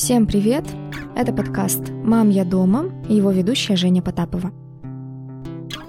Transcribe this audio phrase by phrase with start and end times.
[0.00, 0.64] Всем привет!
[1.14, 4.50] Это подкаст «Мам, я дома» и его ведущая Женя Потапова.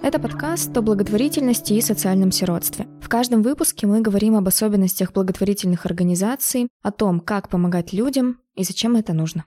[0.03, 2.87] Это подкаст о благотворительности и социальном сиротстве.
[3.01, 8.65] В каждом выпуске мы говорим об особенностях благотворительных организаций, о том, как помогать людям и
[8.65, 9.45] зачем это нужно.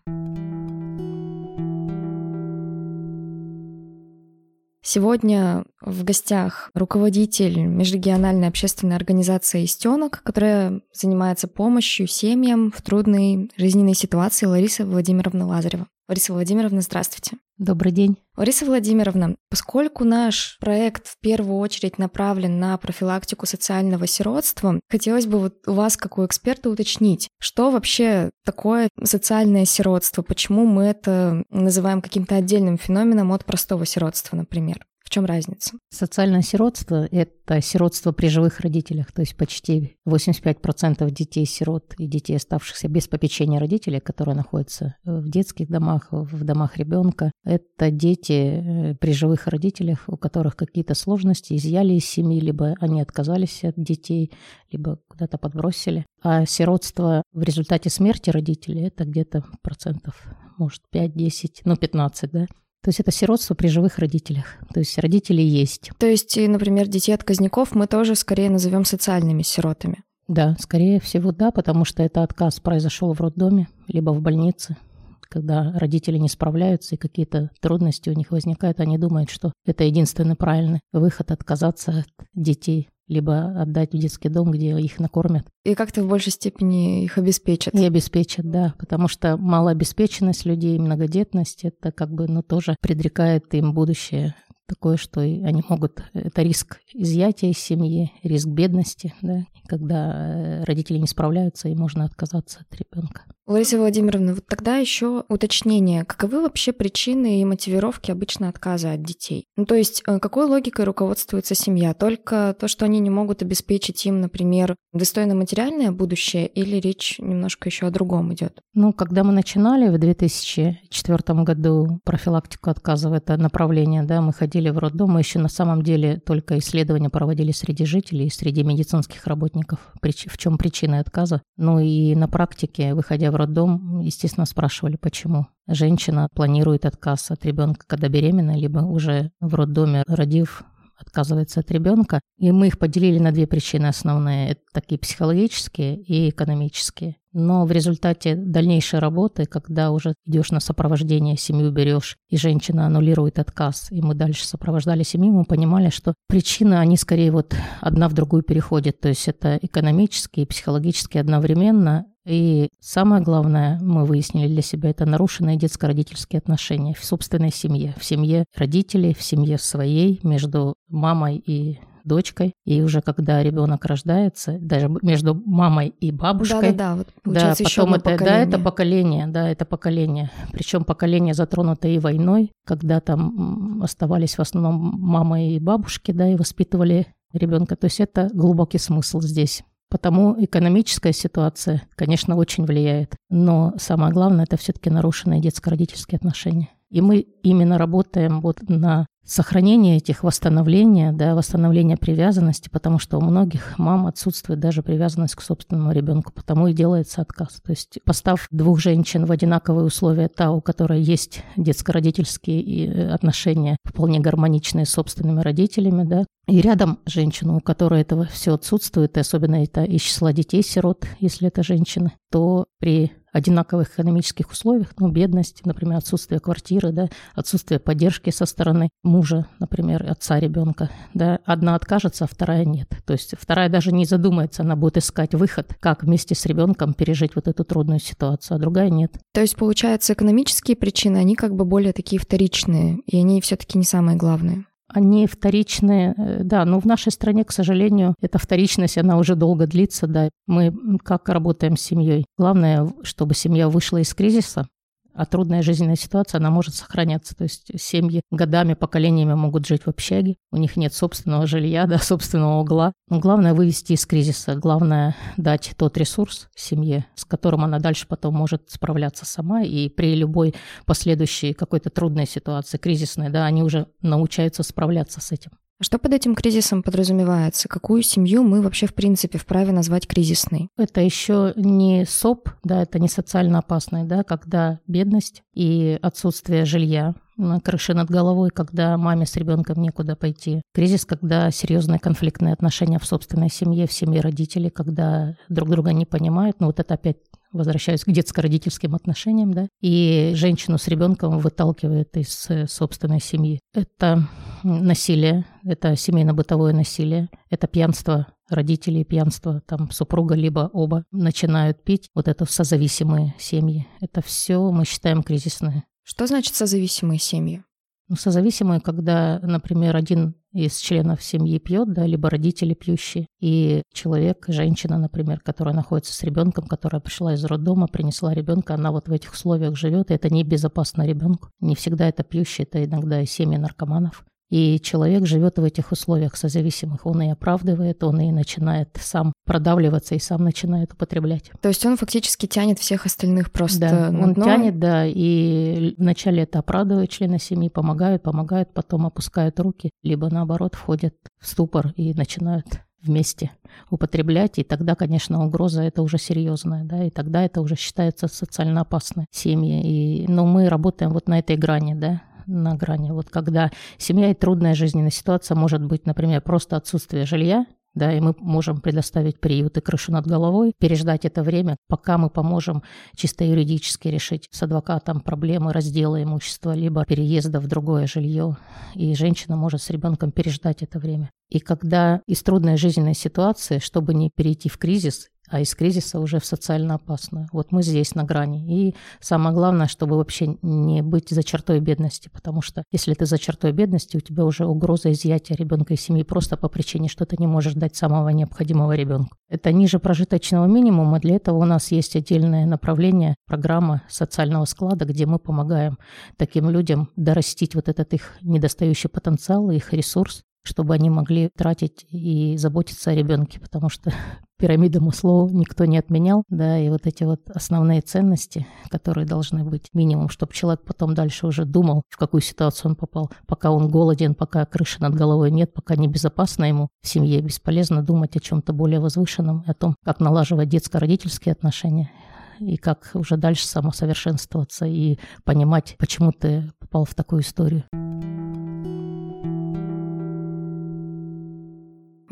[4.95, 13.95] Сегодня в гостях руководитель межрегиональной общественной организации «Истенок», которая занимается помощью семьям в трудной жизненной
[13.95, 15.89] ситуации Лариса Владимировна Лазарева.
[16.09, 17.39] Лариса Владимировна, здравствуйте.
[17.59, 18.17] Добрый день.
[18.37, 25.39] Лариса Владимировна, поскольку наш проект в первую очередь направлен на профилактику социального сиротства, хотелось бы
[25.39, 31.45] вот у вас, как у эксперта, уточнить, что вообще такое социальное сиротство, почему мы это
[31.49, 34.85] называем каким-то отдельным феноменом от простого сиротства, например.
[35.15, 35.79] Чем разница?
[35.91, 42.89] Социальное сиротство– это сиротство при живых родителях, то есть почти 85% детей-сирот и детей, оставшихся
[42.89, 49.13] без попечения родителей, которые находятся в детских домах, в домах ребенка, это дети э, при
[49.13, 54.33] живых родителях, у которых какие-то сложности, изъяли из семьи, либо они отказались от детей,
[54.73, 56.07] либо куда-то подбросили.
[56.25, 60.21] А сиротство в результате смерти родителей– это где-то процентов,
[60.59, 62.47] может, 5-10, ну, 15, да,
[62.85, 64.45] то есть это сиротство при живых родителях.
[64.75, 65.91] То есть родители есть.
[65.97, 70.05] То есть, например, детей отказников мы тоже скорее назовем социальными сиротами.
[70.29, 74.77] Да, скорее всего, да, потому что это отказ произошел в роддоме, либо в больнице,
[75.23, 80.37] когда родители не справляются и какие-то трудности у них возникают, они думают, что это единственный
[80.37, 85.47] правильный выход отказаться от детей либо отдать в детский дом, где их накормят.
[85.65, 87.75] И как-то в большей степени их обеспечат.
[87.75, 93.73] И обеспечат, да, потому что малообеспеченность людей, многодетность, это как бы, ну, тоже предрекает им
[93.73, 94.35] будущее
[94.67, 96.03] такое, что они могут...
[96.15, 102.05] Это риск изъятия из семьи, риск бедности, да, когда э, родители не справляются, и можно
[102.05, 103.23] отказаться от ребенка.
[103.47, 106.07] Лариса Владимировна, вот тогда еще уточнение.
[106.07, 109.45] Каковы вообще причины и мотивировки обычно отказа от детей?
[109.57, 111.93] Ну, то есть, э, какой логикой руководствуется семья?
[111.93, 117.69] Только то, что они не могут обеспечить им, например, достойное материальное будущее, или речь немножко
[117.69, 118.61] еще о другом идет?
[118.73, 124.71] Ну, когда мы начинали в 2004 году профилактику отказа в это направление, да, мы ходили
[124.71, 129.81] в роддом, мы еще на самом деле только исследования проводили среди жителей, среди медицинских работников,
[130.01, 131.43] в чем причина отказа.
[131.59, 135.49] Ну и на практике, выходя в роддом, естественно, спрашивали, почему.
[135.67, 140.65] Женщина планирует отказ от ребенка, когда беременна, либо уже в роддоме родив
[140.97, 142.21] отказывается от ребенка.
[142.39, 144.51] И мы их поделили на две причины основные.
[144.51, 147.17] Это такие психологические и экономические.
[147.33, 153.41] Но в результате дальнейшей работы, когда уже идешь на сопровождение, семью берешь, и женщина аннулирует
[153.41, 158.13] отказ, и мы дальше сопровождали семью, мы понимали, что причины, они скорее вот одна в
[158.13, 159.01] другую переходят.
[159.01, 162.07] То есть это экономические и психологические одновременно.
[162.27, 168.05] И самое главное, мы выяснили для себя, это нарушенные детско-родительские отношения в собственной семье, в
[168.05, 174.89] семье родителей, в семье своей, между мамой и дочкой, и уже когда ребенок рождается, даже
[175.03, 176.73] между мамой и бабушкой.
[176.73, 178.27] Да-да-да, вот получается да, потом это, поколение.
[178.27, 180.31] да, это поколение, да, это поколение.
[180.53, 186.37] Причем поколение затронуто и войной, когда там оставались в основном мама и бабушки, да, и
[186.37, 187.75] воспитывали ребенка.
[187.77, 189.65] То есть это глубокий смысл здесь.
[189.91, 193.15] Потому экономическая ситуация, конечно, очень влияет.
[193.31, 196.71] Но самое главное, это все-таки нарушенные детско-родительские отношения.
[196.91, 203.21] И мы именно работаем вот на сохранение этих восстановления, да, восстановление привязанности, потому что у
[203.21, 207.61] многих мам отсутствует даже привязанность к собственному ребенку, потому и делается отказ.
[207.65, 213.77] То есть постав двух женщин в одинаковые условия, та, у которой есть детско-родительские э, отношения
[213.85, 219.21] вполне гармоничные с собственными родителями, да, и рядом женщину, у которой этого все отсутствует, и
[219.21, 225.67] особенно это из числа детей-сирот, если это женщины, то при одинаковых экономических условиях, ну, бедность,
[225.67, 232.25] например, отсутствие квартиры, да, отсутствие поддержки со стороны мужа, например, отца ребенка, да, одна откажется,
[232.25, 232.89] а вторая нет.
[233.05, 237.35] То есть вторая даже не задумается, она будет искать выход, как вместе с ребенком пережить
[237.35, 239.19] вот эту трудную ситуацию, а другая нет.
[239.33, 243.85] То есть, получается, экономические причины, они как бы более такие вторичные, и они все-таки не
[243.85, 244.65] самые главные.
[244.95, 249.67] Они вторичные, э, да, но в нашей стране, к сожалению, эта вторичность, она уже долго
[249.67, 250.31] длится, да.
[250.47, 252.27] Мы как работаем с семьей?
[252.39, 254.69] Главное, чтобы семья вышла из кризиса,
[255.15, 257.35] а трудная жизненная ситуация, она может сохраняться.
[257.37, 261.99] То есть семьи годами, поколениями могут жить в общаге, у них нет собственного жилья, да,
[261.99, 262.93] собственного угла.
[263.09, 268.35] Но главное вывести из кризиса, главное дать тот ресурс семье, с которым она дальше потом
[268.35, 270.55] может справляться сама, и при любой
[270.87, 275.53] последующей какой-то трудной ситуации, кризисной, да, они уже научаются справляться с этим.
[275.85, 277.69] Что под этим кризисом подразумевается?
[277.69, 280.71] Какую семью мы вообще в принципе вправе назвать кризисной?
[280.79, 287.15] Это еще не СОП, да, это не социально опасное, да, когда бедность и отсутствие жилья,
[287.37, 290.63] на крыше над головой, когда маме с ребенком некуда пойти.
[290.73, 296.07] Кризис, когда серьезные конфликтные отношения в собственной семье, в семье родителей, когда друг друга не
[296.07, 296.61] понимают.
[296.61, 297.19] Ну вот это опять
[297.55, 303.61] возвращаюсь к детско-родительским отношениям, да, и женщину с ребенком выталкивает из э, собственной семьи.
[303.73, 304.29] Это
[304.63, 312.11] насилие, это семейно-бытовое насилие, это пьянство родителей, пьянство, там супруга, либо оба начинают пить.
[312.15, 313.87] Вот это созависимые семьи.
[314.01, 315.85] Это все мы считаем кризисное.
[316.03, 317.63] Что значит созависимые семьи?
[318.09, 324.45] Ну, созависимые, когда, например, один из членов семьи пьет, да, либо родители пьющие, и человек,
[324.49, 329.13] женщина, например, которая находится с ребенком, которая пришла из роддома, принесла ребенка, она вот в
[329.13, 331.51] этих условиях живет, и это небезопасно ребенку.
[331.61, 334.25] Не всегда это пьющие, это иногда и семьи наркоманов.
[334.51, 337.07] И человек живет в этих условиях созависимых.
[337.07, 341.51] Он и оправдывает, он и начинает сам продавливаться и сам начинает употреблять.
[341.61, 344.45] То есть он фактически тянет всех остальных просто Да, на он дно?
[344.45, 350.75] тянет, да, и вначале это оправдывает члены семьи, помогают, помогают, потом опускают руки, либо наоборот
[350.75, 352.67] входят в ступор и начинают
[353.03, 353.51] вместе
[353.91, 358.81] употреблять, и тогда, конечно, угроза это уже серьезная, да, и тогда это уже считается социально
[358.81, 360.25] опасной семьи.
[360.25, 363.11] И, но мы работаем вот на этой грани, да, на грани.
[363.11, 368.21] Вот когда семья и трудная жизненная ситуация может быть, например, просто отсутствие жилья, да, и
[368.21, 372.83] мы можем предоставить приют и крышу над головой, переждать это время, пока мы поможем
[373.15, 378.57] чисто юридически решить с адвокатом проблемы раздела имущества, либо переезда в другое жилье,
[378.95, 381.31] и женщина может с ребенком переждать это время.
[381.51, 386.41] И когда из трудной жизненной ситуации, чтобы не перейти в кризис, а из кризиса уже
[386.41, 387.49] в социально опасную.
[387.53, 388.89] Вот мы здесь на грани.
[388.89, 393.39] И самое главное, чтобы вообще не быть за чертой бедности, потому что если ты за
[393.39, 397.37] чертой бедности, у тебя уже угроза изъятия ребенка из семьи просто по причине, что ты
[397.39, 399.37] не можешь дать самого необходимого ребенку.
[399.49, 401.21] Это ниже прожиточного минимума.
[401.21, 405.99] Для этого у нас есть отдельное направление, программа социального склада, где мы помогаем
[406.37, 412.57] таким людям дорастить вот этот их недостающий потенциал, их ресурс, чтобы они могли тратить и
[412.57, 414.13] заботиться о ребенке, потому что
[414.59, 419.91] пирамида Маслоу никто не отменял, да, и вот эти вот основные ценности, которые должны быть
[419.93, 424.35] минимум, чтобы человек потом дальше уже думал, в какую ситуацию он попал, пока он голоден,
[424.35, 429.01] пока крыши над головой нет, пока небезопасно ему в семье, бесполезно думать о чем-то более
[429.01, 432.11] возвышенном, о том, как налаживать детско-родительские отношения,
[432.59, 437.85] и как уже дальше самосовершенствоваться и понимать, почему ты попал в такую историю.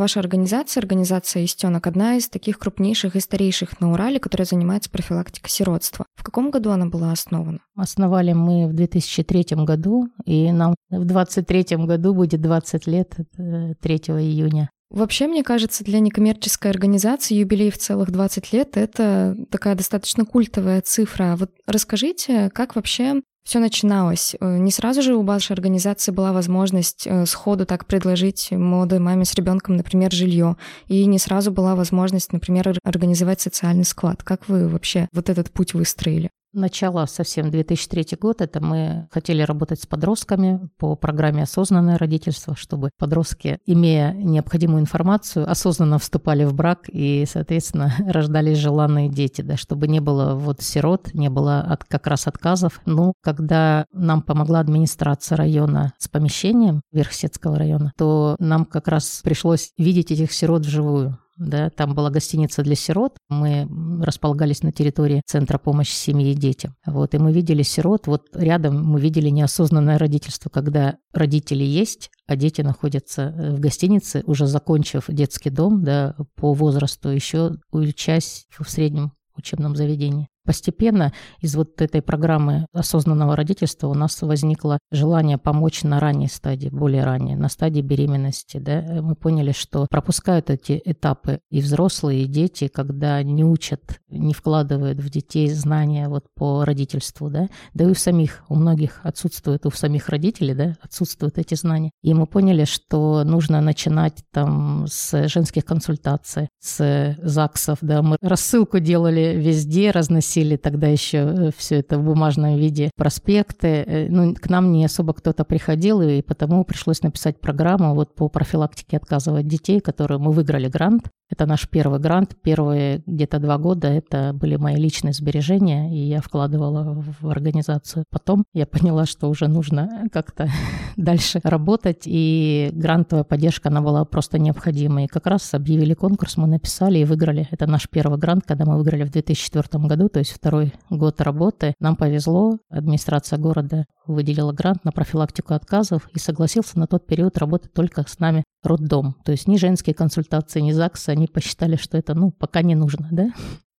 [0.03, 5.49] Ваша организация, организация «Истенок», одна из таких крупнейших и старейших на Урале, которая занимается профилактикой
[5.49, 6.07] сиротства.
[6.17, 7.61] В каком году она была основана?
[7.77, 14.71] Основали мы в 2003 году, и нам в 2023 году будет 20 лет, 3 июня.
[14.91, 20.81] Вообще, мне кажется, для некоммерческой организации юбилей в целых 20 лет— это такая достаточно культовая
[20.81, 21.37] цифра.
[21.39, 24.37] Вот расскажите, как вообще все начиналось.
[24.41, 29.25] Э, не сразу же у вашей организации была возможность э, сходу так предложить молодой маме
[29.25, 30.57] с ребенком, например, жилье.
[30.87, 34.23] И не сразу была возможность, например, организовать социальный склад.
[34.23, 36.31] Как вы вообще вот этот путь выстроили?
[36.55, 42.91] Начало совсем 2003 год, это мы хотели работать с подростками по программе «Осознанное родительство», чтобы
[42.99, 49.89] подростки, имея необходимую информацию, осознанно вступали в брак и, соответственно, рождались желанные дети, да, чтобы
[49.89, 52.83] не было вот сирот, не было от, как раз отказов.
[52.85, 59.71] Ну, когда нам помогла администрация района с помещением Верхсетского района, то нам как раз пришлось
[59.79, 61.19] видеть этих сирот вживую
[61.49, 63.69] да, там была гостиница для сирот, мы
[64.03, 68.83] располагались на территории Центра помощи семье и детям, вот, и мы видели сирот, вот рядом
[68.85, 75.05] мы видели неосознанное родительство, когда родители есть, а дети находятся э, в гостинице, уже закончив
[75.09, 80.29] детский дом, да, по возрасту, еще учась в среднем учебном заведении.
[80.45, 86.69] Постепенно из вот этой программы осознанного родительства у нас возникло желание помочь на ранней стадии,
[86.69, 88.59] более ранней, на стадии беременности.
[88.59, 88.83] Да?
[89.03, 94.99] Мы поняли, что пропускают эти этапы и взрослые, и дети, когда не учат, не вкладывают
[94.99, 97.31] в детей знания вот по родительству.
[97.31, 101.93] Да, да и у самих, у многих отсутствует, у самих родителей да, отсутствуют эти знания.
[102.03, 107.79] И мы поняли, что нужно начинать там с женских консультаций, с ЗАГСов.
[107.81, 108.03] Да?
[108.03, 113.67] Мы рассылку делали везде, разносили носили тогда еще э, все это в бумажном виде, проспекты.
[113.87, 118.29] Э, ну, к нам не особо кто-то приходил, и потому пришлось написать программу вот по
[118.29, 121.11] профилактике отказа от детей, которую мы выиграли грант.
[121.33, 122.37] Это наш первый грант.
[122.43, 128.05] Первые где-то два года это были мои личные сбережения, и я вкладывала в организацию.
[128.11, 130.51] Потом я поняла, что уже нужно как-то
[130.97, 135.05] дальше работать, и грантовая поддержка, она была просто необходима.
[135.05, 137.49] И как раз объявили конкурс, мы написали и выиграли.
[137.51, 141.75] Это наш первый грант, когда мы выиграли в 2004 году, то есть второй год работы.
[141.79, 147.73] Нам повезло, администрация города выделила грант на профилактику отказов и согласился на тот период работать
[147.73, 149.17] только с нами роддом.
[149.25, 153.09] То есть ни женские консультации, ни ЗАГСы, они посчитали, что это, ну, пока не нужно,
[153.11, 153.31] да?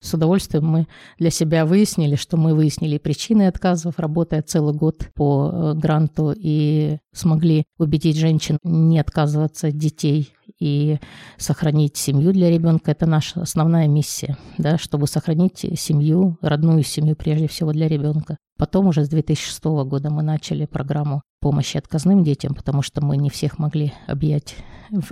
[0.04, 5.50] С удовольствием мы для себя выяснили, что мы выяснили причины отказов, работая целый год по
[5.50, 10.98] э, гранту, и смогли убедить женщин не отказываться от детей и
[11.38, 12.92] сохранить семью для ребенка.
[12.92, 18.38] Это наша основная миссия, да, чтобы сохранить семью, родную семью прежде всего для ребенка.
[18.58, 23.30] Потом уже с 2006 года мы начали программу помощи отказным детям, потому что мы не
[23.30, 24.56] всех могли объять,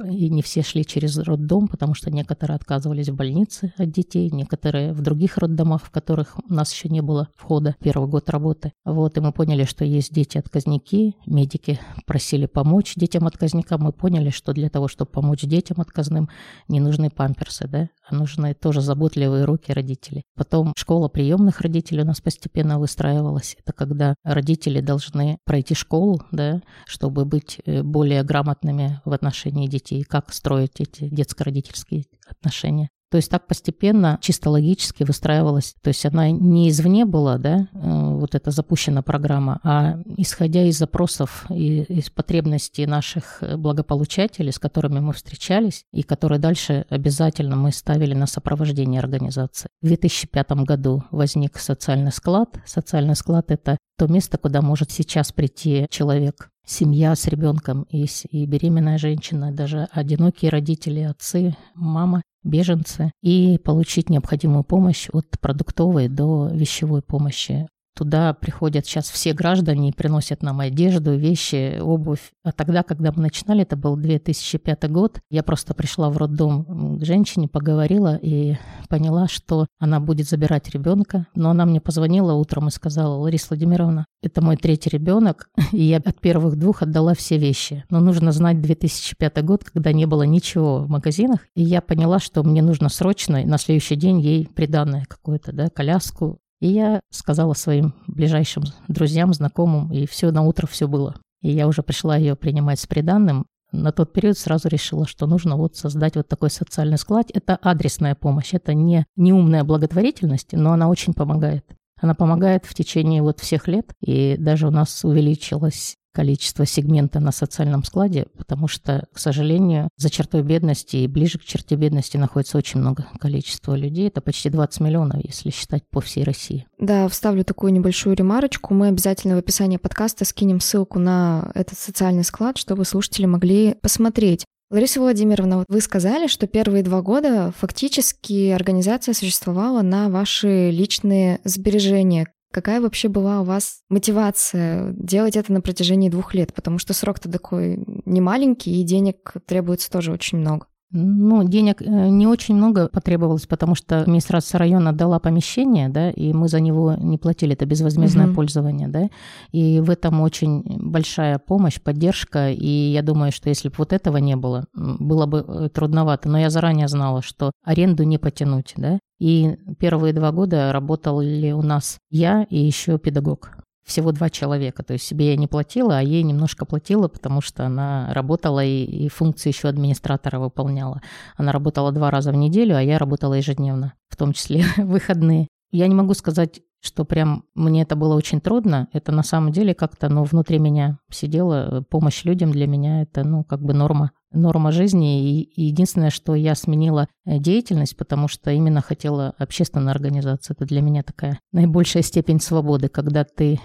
[0.05, 4.93] и не все шли через роддом, потому что некоторые отказывались в больнице от детей, некоторые
[4.93, 8.71] в других роддомах, в которых у нас еще не было входа первый год работы.
[8.85, 14.69] Вот, и мы поняли, что есть дети-отказники, медики просили помочь детям-отказникам, мы поняли, что для
[14.69, 16.29] того, чтобы помочь детям отказным,
[16.69, 20.23] не нужны памперсы, да, нужны тоже заботливые руки родителей.
[20.35, 23.55] Потом школа приемных родителей у нас постепенно выстраивалась.
[23.59, 30.03] Это когда родители должны пройти школу, да, чтобы быть э, более грамотными в отношении детей,
[30.03, 32.89] как строить эти детско-родительские отношения.
[33.11, 35.75] То есть так постепенно, чисто логически выстраивалась.
[35.81, 40.77] То есть она не извне была, да, э, вот эта запущена программа, а исходя из
[40.77, 47.57] запросов и из потребностей наших э, благополучателей, с которыми мы встречались, и которые дальше обязательно
[47.57, 49.67] мы ставили на сопровождение организации.
[49.81, 52.61] В 2005 году возник социальный склад.
[52.65, 58.45] Социальный склад– это то место, куда может сейчас прийти человек семья с ребенком и, и
[58.45, 66.49] беременная женщина, даже одинокие родители, отцы, мама, беженцы, и получить необходимую помощь от продуктовой до
[66.51, 72.31] вещевой помощи Туда приходят сейчас все граждане и приносят нам одежду, вещи, обувь.
[72.43, 77.05] А тогда, когда мы начинали, это был 2005 год, я просто пришла в роддом к
[77.05, 78.55] женщине, поговорила и
[78.87, 81.27] поняла, что она будет забирать ребенка.
[81.35, 85.97] Но она мне позвонила утром и сказала, Лариса Владимировна, это мой третий ребенок, и я
[85.97, 87.83] от первых двух отдала все вещи.
[87.89, 91.41] Но нужно знать 2005 год, когда не было ничего в магазинах.
[91.55, 96.39] И я поняла, что мне нужно срочно на следующий день ей приданное какое-то, да, коляску,
[96.61, 101.15] и я сказала своим ближайшим друзьям, знакомым, и все на утро все было.
[101.41, 103.47] И я уже пришла ее принимать с приданным.
[103.71, 107.31] На тот период сразу решила, что нужно вот создать вот такой социальный склад.
[107.33, 111.65] Это адресная помощь, это не неумная благотворительность, но она очень помогает.
[111.99, 117.31] Она помогает в течение вот всех лет, и даже у нас увеличилась количество сегмента на
[117.31, 122.57] социальном складе, потому что, к сожалению, за чертой бедности и ближе к черте бедности находится
[122.57, 124.07] очень много количества людей.
[124.07, 126.65] Это почти 20 миллионов, если считать по всей России.
[126.79, 128.73] Да, вставлю такую небольшую ремарочку.
[128.73, 134.45] Мы обязательно в описании подкаста скинем ссылку на этот социальный склад, чтобы слушатели могли посмотреть.
[134.71, 142.27] Лариса Владимировна, вы сказали, что первые два года фактически организация существовала на ваши личные сбережения.
[142.51, 146.53] Какая вообще была у вас мотивация делать это на протяжении двух лет?
[146.53, 150.67] Потому что срок-то такой не маленький, и денег требуется тоже очень много.
[150.93, 156.33] Ну, денег э, не очень много потребовалось, потому что администрация района дала помещение, да, и
[156.33, 158.35] мы за него не платили, это безвозмездное угу.
[158.35, 159.09] пользование, да,
[159.53, 164.17] и в этом очень большая помощь, поддержка, и я думаю, что если бы вот этого
[164.17, 168.99] не было, было бы э, трудновато, но я заранее знала, что аренду не потянуть, да,
[169.21, 173.51] и первые два года работали у нас я и еще педагог
[173.83, 174.81] всего два человека.
[174.81, 178.83] То есть себе я не платила, а ей немножко платила, потому что она работала и,
[178.83, 181.03] и функции еще администратора выполняла.
[181.37, 185.47] Она работала два раза в неделю, а я работала ежедневно, в том числе выходные.
[185.71, 188.87] Я не могу сказать, что прям мне это было очень трудно.
[188.91, 191.85] Это на самом деле как-то, ну, внутри меня сидела.
[191.91, 195.41] Помощь людям для меня это, ну, как бы норма норма жизни.
[195.41, 200.55] И единственное, что я сменила э, деятельность, потому что именно хотела общественную организацию.
[200.57, 203.59] Это для меня такая наибольшая степень свободы, когда ты э,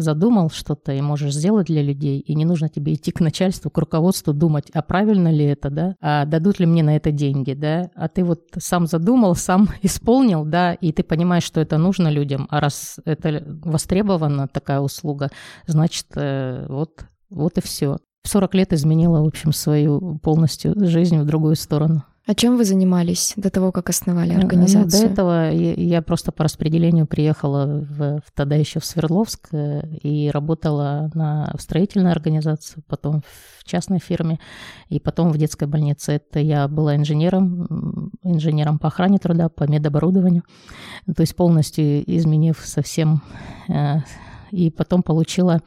[0.00, 3.78] задумал что-то и можешь сделать для людей, и не нужно тебе идти к начальству, к
[3.78, 7.90] руководству, думать, а правильно ли это, да, а дадут ли мне на это деньги, да,
[7.94, 12.46] а ты вот сам задумал, сам исполнил, да, и ты понимаешь, что это нужно людям,
[12.50, 15.30] а раз это востребована такая услуга,
[15.66, 21.18] значит, э, вот вот и все в 40 лет изменила, в общем, свою полностью жизнь
[21.18, 22.04] в другую сторону.
[22.26, 24.84] А чем вы занимались до того, как основали организацию?
[24.84, 30.30] Ну, до этого я просто по распределению приехала в, тогда еще в Свердловск э, и
[30.30, 33.22] работала на в строительной организации, потом
[33.58, 34.38] в частной фирме
[34.88, 36.12] и потом в детской больнице.
[36.12, 40.44] Это я была инженером, инженером по охране труда, по медоборудованию,
[41.06, 43.22] то есть полностью изменив совсем
[43.68, 43.96] э,
[44.52, 45.62] и потом получила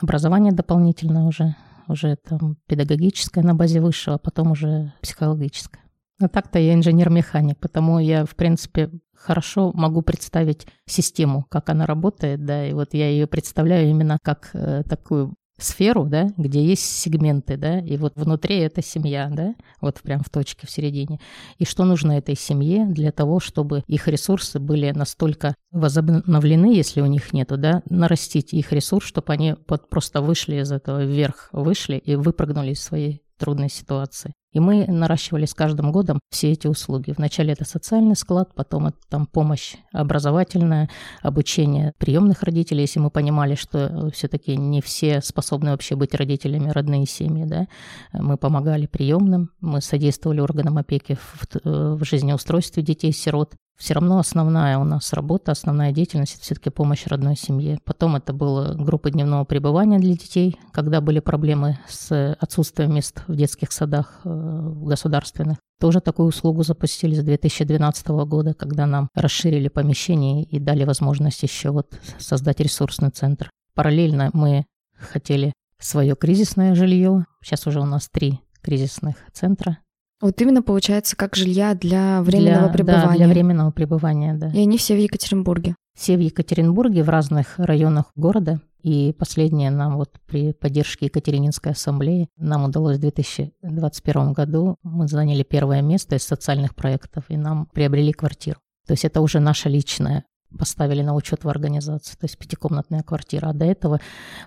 [0.00, 1.56] образование дополнительное уже
[1.90, 5.80] уже там педагогическое на базе высшего, а потом уже психологическое.
[6.20, 12.44] А так-то я инженер-механик, потому я, в принципе, хорошо могу представить систему, как она работает,
[12.44, 17.56] да, и вот я ее представляю именно как э, такую сферу, да, где есть сегменты,
[17.56, 21.20] да, и вот внутри это семья, да, вот прям в точке в середине.
[21.58, 27.06] И что нужно этой семье для того, чтобы их ресурсы были настолько возобновлены, если у
[27.06, 31.96] них нету, да, нарастить их ресурс, чтобы они вот просто вышли из этого вверх, вышли
[31.96, 34.32] и выпрыгнули из своей трудной ситуации.
[34.52, 37.14] И мы наращивали с каждым годом все эти услуги.
[37.16, 40.90] Вначале это социальный склад, потом это там помощь образовательная,
[41.22, 46.70] обучение приемных родителей, если мы понимали, что э, все-таки не все способны вообще быть родителями,
[46.70, 47.68] родные семьи, да.
[48.12, 54.76] Мы помогали приемным, мы содействовали органам опеки в, э, в жизнеустройстве детей-сирот все равно основная
[54.76, 57.78] у нас работа, основная деятельность– это все-таки помощь родной семье.
[57.84, 63.34] Потом это была группа дневного пребывания для детей, когда были проблемы с отсутствием мест в
[63.34, 65.56] детских садах э, государственных.
[65.80, 71.70] Тоже такую услугу запустили с 2012 года, когда нам расширили помещение и дали возможность еще
[71.70, 73.48] вот создать ресурсный центр.
[73.74, 77.24] Параллельно мы хотели свое кризисное жилье.
[77.42, 79.78] Сейчас уже у нас три кризисных центра
[80.20, 83.06] вот именно получается как жилья для временного для, пребывания.
[83.06, 84.50] Да, для временного пребывания, да.
[84.50, 85.74] И они все в Екатеринбурге.
[85.98, 88.60] Все в Екатеринбурге, в разных районах города.
[88.82, 95.42] И последнее нам вот при поддержке Екатерининской ассамблеи нам удалось в 2021 году, мы заняли
[95.42, 98.58] первое место из социальных проектов, и нам приобрели квартиру.
[98.86, 100.24] То есть это уже наша личная
[100.58, 103.48] поставили на учет в организацию, то есть пятикомнатная квартира.
[103.48, 104.00] А до этого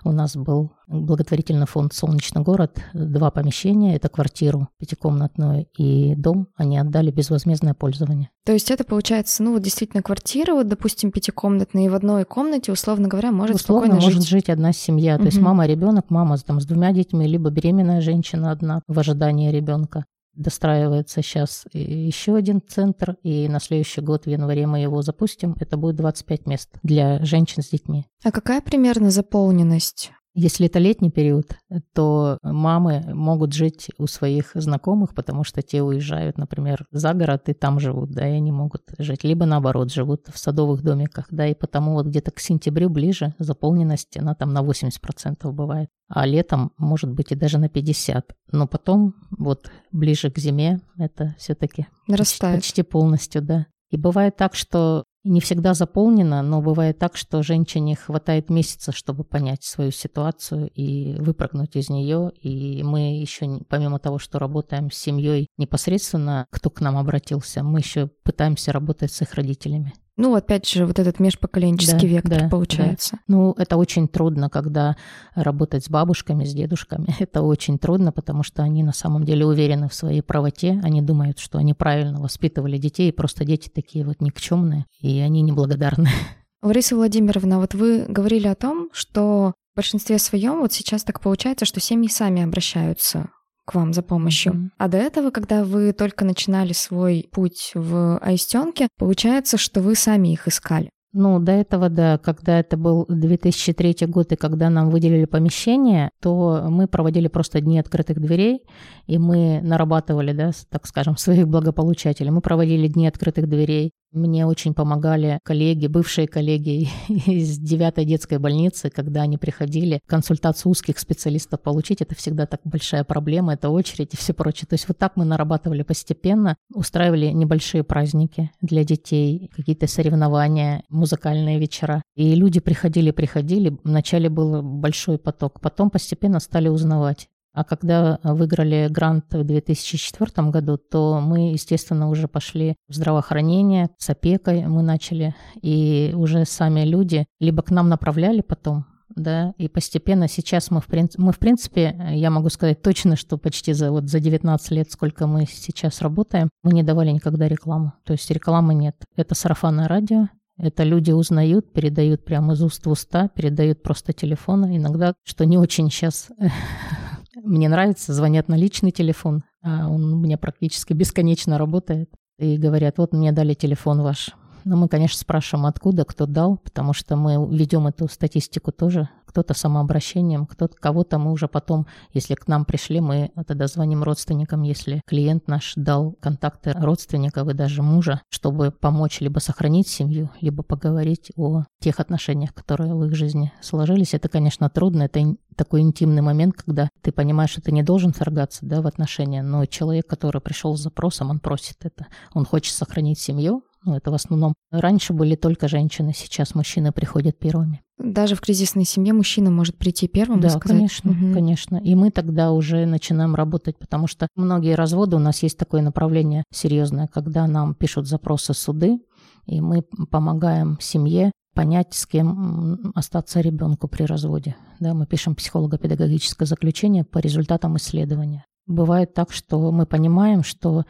[0.04, 6.78] у нас был благотворительный фонд «Солнечный город», два помещения, это квартиру пятикомнатную и дом, они
[6.78, 8.30] отдали безвозмездное пользование.
[8.44, 12.72] То есть это получается, ну вот действительно квартира, вот допустим пятикомнатная, и в одной комнате,
[12.72, 14.30] условно говоря, может условно спокойно может жить.
[14.30, 15.28] жить одна семья, то угу.
[15.28, 20.04] есть мама, ребенок, мама там с двумя детьми, либо беременная женщина одна в ожидании ребенка
[20.34, 25.56] достраивается сейчас еще один центр, и на следующий год в январе мы его запустим.
[25.60, 28.06] Это будет 25 мест для женщин с детьми.
[28.22, 31.56] А какая примерно заполненность если это летний период,
[31.92, 37.54] то мамы могут жить у своих знакомых, потому что те уезжают, например, за город и
[37.54, 39.22] там живут, да, и они могут жить.
[39.24, 44.16] Либо наоборот, живут в садовых домиках, да, и потому вот где-то к сентябрю ближе заполненность,
[44.16, 45.88] она там на 80% бывает.
[46.08, 48.24] А летом может быть и даже на 50%.
[48.52, 53.66] Но потом вот ближе к зиме это все-таки почти, почти полностью, да.
[53.90, 59.24] И бывает так, что не всегда заполнено, но бывает так, что женщине хватает месяца, чтобы
[59.24, 62.30] понять свою ситуацию и выпрыгнуть из нее.
[62.40, 67.80] И мы еще, помимо того, что работаем с семьей непосредственно, кто к нам обратился, мы
[67.80, 69.94] еще пытаемся работать с их родителями.
[70.16, 73.16] Ну, опять же, вот этот межпоколенческий да, вектор да, получается.
[73.16, 73.22] Да.
[73.26, 74.96] Ну, это очень трудно, когда
[75.34, 77.06] работать с бабушками, с дедушками.
[77.18, 80.80] Это очень трудно, потому что они на самом деле уверены в своей правоте.
[80.84, 85.42] Они думают, что они правильно воспитывали детей, и просто дети такие вот никчемные, и они
[85.42, 86.08] неблагодарны.
[86.62, 91.64] Лариса Владимировна, вот вы говорили о том, что в большинстве своем вот сейчас так получается,
[91.64, 93.30] что семьи сами обращаются
[93.64, 94.52] к вам за помощью.
[94.52, 94.68] Mm-hmm.
[94.78, 100.32] А до этого, когда вы только начинали свой путь в Аистенке, получается, что вы сами
[100.32, 100.90] их искали.
[101.16, 106.66] Ну, до этого, да, когда это был 2003 год, и когда нам выделили помещение, то
[106.68, 108.62] мы проводили просто дни открытых дверей,
[109.06, 112.30] и мы нарабатывали, да, так скажем, своих благополучателей.
[112.30, 118.90] Мы проводили дни открытых дверей, мне очень помогали коллеги, бывшие коллеги из девятой детской больницы,
[118.90, 122.00] когда они приходили консультацию узких специалистов получить.
[122.00, 124.66] Это всегда так большая проблема, это очередь и все прочее.
[124.68, 131.58] То есть вот так мы нарабатывали постепенно, устраивали небольшие праздники для детей, какие-то соревнования, музыкальные
[131.58, 132.02] вечера.
[132.14, 133.76] И люди приходили, приходили.
[133.84, 137.28] Вначале был большой поток, потом постепенно стали узнавать.
[137.54, 144.10] А когда выиграли грант в 2004 году, то мы, естественно, уже пошли в здравоохранение, с
[144.10, 150.26] опекой мы начали, и уже сами люди либо к нам направляли потом, да, и постепенно
[150.28, 154.08] сейчас мы в, принципе, мы, в принципе, я могу сказать точно, что почти за, вот,
[154.08, 157.92] за 19 лет, сколько мы сейчас работаем, мы не давали никогда рекламу.
[158.04, 158.96] То есть рекламы нет.
[159.16, 164.76] Это сарафанное радио, это люди узнают, передают прямо из уст в уста, передают просто телефоны.
[164.76, 166.28] Иногда, что не очень сейчас
[167.42, 172.10] Мне нравится, звонят на личный телефон, а он у меня практически бесконечно работает.
[172.38, 174.30] И говорят, вот мне дали телефон ваш.
[174.64, 179.52] Но мы, конечно, спрашиваем, откуда, кто дал, потому что мы ведем эту статистику тоже кто-то
[179.52, 185.02] самообращением, кто-то кого-то мы уже потом, если к нам пришли, мы тогда звоним родственникам, если
[185.06, 191.32] клиент наш дал контакты родственников и даже мужа, чтобы помочь либо сохранить семью, либо поговорить
[191.36, 194.14] о тех отношениях, которые в их жизни сложились.
[194.14, 198.64] Это, конечно, трудно, это такой интимный момент, когда ты понимаешь, что ты не должен вторгаться
[198.64, 202.06] да, в отношения, но человек, который пришел с запросом, он просит это.
[202.34, 207.38] Он хочет сохранить семью, ну, это в основном раньше были только женщины, сейчас мужчины приходят
[207.38, 207.82] первыми.
[207.98, 210.76] Даже в кризисной семье мужчина может прийти первым да, и сказать.
[210.76, 211.32] конечно, угу.
[211.32, 211.76] конечно.
[211.76, 216.44] И мы тогда уже начинаем работать, потому что многие разводы, у нас есть такое направление
[216.52, 218.98] серьезное, когда нам пишут запросы суды,
[219.46, 224.56] и мы помогаем семье понять, с кем остаться ребенку при разводе.
[224.80, 228.44] Да, мы пишем психолого-педагогическое заключение по результатам исследования.
[228.66, 230.84] Бывает так, что мы понимаем, что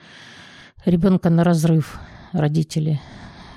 [0.86, 2.00] ребенка на разрыв
[2.34, 3.00] родители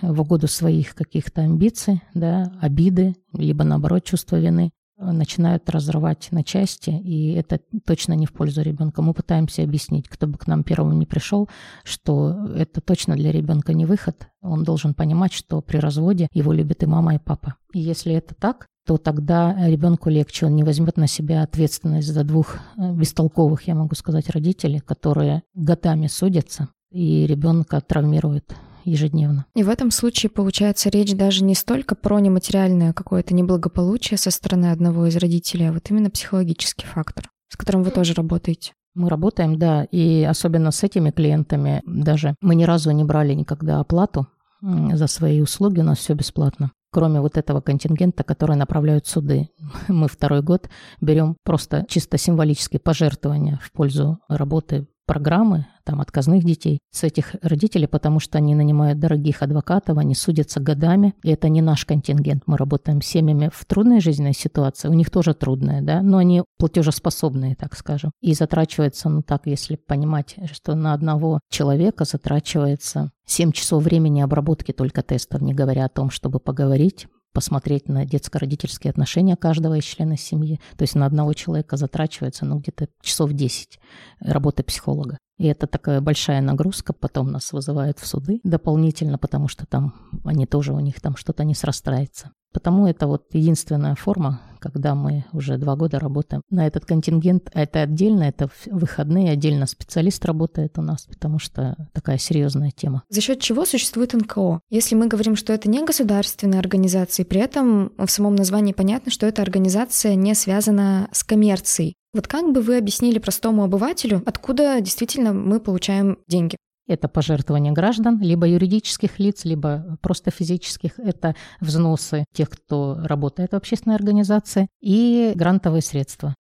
[0.02, 6.90] в угоду своих каких-то амбиций, да, обиды, либо наоборот чувство вины, начинают разрывать на части,
[6.90, 9.02] и это точно не в пользу ребенка.
[9.02, 11.48] Мы пытаемся объяснить, кто бы к нам первым не пришел,
[11.84, 14.28] что это точно для ребенка не выход.
[14.42, 17.56] Он должен понимать, что при разводе его любят и мама, и папа.
[17.74, 22.24] И если это так, то тогда ребенку легче, он не возьмет на себя ответственность за
[22.24, 28.56] двух э, бестолковых, я могу сказать, родителей, которые годами судятся, и ребенка травмируют
[28.89, 29.45] ежедневно.
[29.56, 34.71] И в этом случае, получается, речь даже не столько про нематериальное какое-то неблагополучие со стороны
[34.71, 38.73] одного из родителей, а вот именно психологический фактор, с которым вы тоже работаете.
[38.95, 43.80] Мы работаем, да, и особенно с этими клиентами даже мы ни разу не брали никогда
[43.80, 44.28] оплату
[44.62, 46.71] за свои услуги, у нас все бесплатно.
[46.91, 49.50] Кроме вот этого контингента, который направляют суды.
[49.88, 50.69] Мы второй год
[51.02, 57.88] берем просто чисто символические пожертвования в пользу работы программы, там, отказных детей, с этих родителей,
[57.88, 62.43] потому что они нанимают дорогих адвокатов, они судятся годами, и это не наш контингент.
[62.46, 66.43] Мы работаем с семьями в трудной жизненной ситуации, у них тоже трудная, да, но они
[66.60, 68.12] платежеспособные, так скажем.
[68.22, 74.74] И затрачивается, ну так, если понимать, что на одного человека затрачивается 7 часов времени обработки
[74.74, 80.20] только тестов, не говоря о том, чтобы поговорить, посмотреть на детско-родительские отношения каждого из членов
[80.20, 80.60] семьи.
[80.78, 83.80] То есть на одного человека затрачивается ну, где-то часов 10
[84.20, 85.18] работы психолога.
[85.38, 90.48] И это такая большая нагрузка, потом нас вызывают в суды дополнительно, потому что там они
[90.48, 92.32] тоже, у них там что-то не срастается.
[92.54, 97.50] Потому это вот единственная форма, когда мы уже два года работаем на этот контингент.
[97.54, 103.04] Это отдельно, это выходные, отдельно специалист работает у нас, потому что такая серьезная тема.
[103.10, 104.62] За счет чего существует НКО?
[104.70, 109.26] Если мы говорим, что это не государственная организация, при этом в самом названии понятно, что
[109.26, 111.96] эта организация не связана с коммерцией.
[112.14, 116.58] Вот как бы вы объяснили простому обывателю, откуда действительно мы получаем деньги?
[116.88, 120.97] Это пожертвования граждан, либо юридических лиц, либо просто физических.
[120.97, 126.34] Это взносы тех, кто работает в общественной организации, и грантовые средства.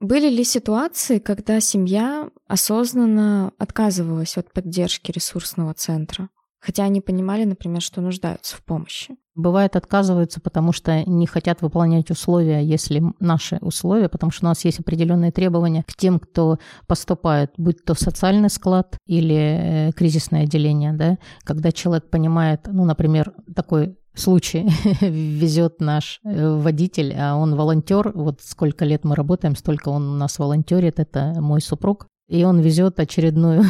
[0.00, 6.28] Были ли ситуации, когда семья осознанно отказывалась от поддержки ресурсного центра?
[6.66, 9.14] Хотя они понимали, например, что нуждаются в помощи.
[9.36, 14.64] Бывает отказываются, потому что не хотят выполнять условия, если наши условия, потому что у нас
[14.64, 20.92] есть определенные требования к тем, кто поступает, будь то социальный склад или э, кризисное отделение,
[20.92, 24.68] да, когда человек понимает, ну, например, такой случай
[25.00, 28.10] везет наш э, водитель, а он волонтер.
[28.12, 30.98] Вот сколько лет мы работаем, столько он у нас волонтерит.
[30.98, 32.08] Это мой супруг.
[32.28, 33.64] И он везет очередную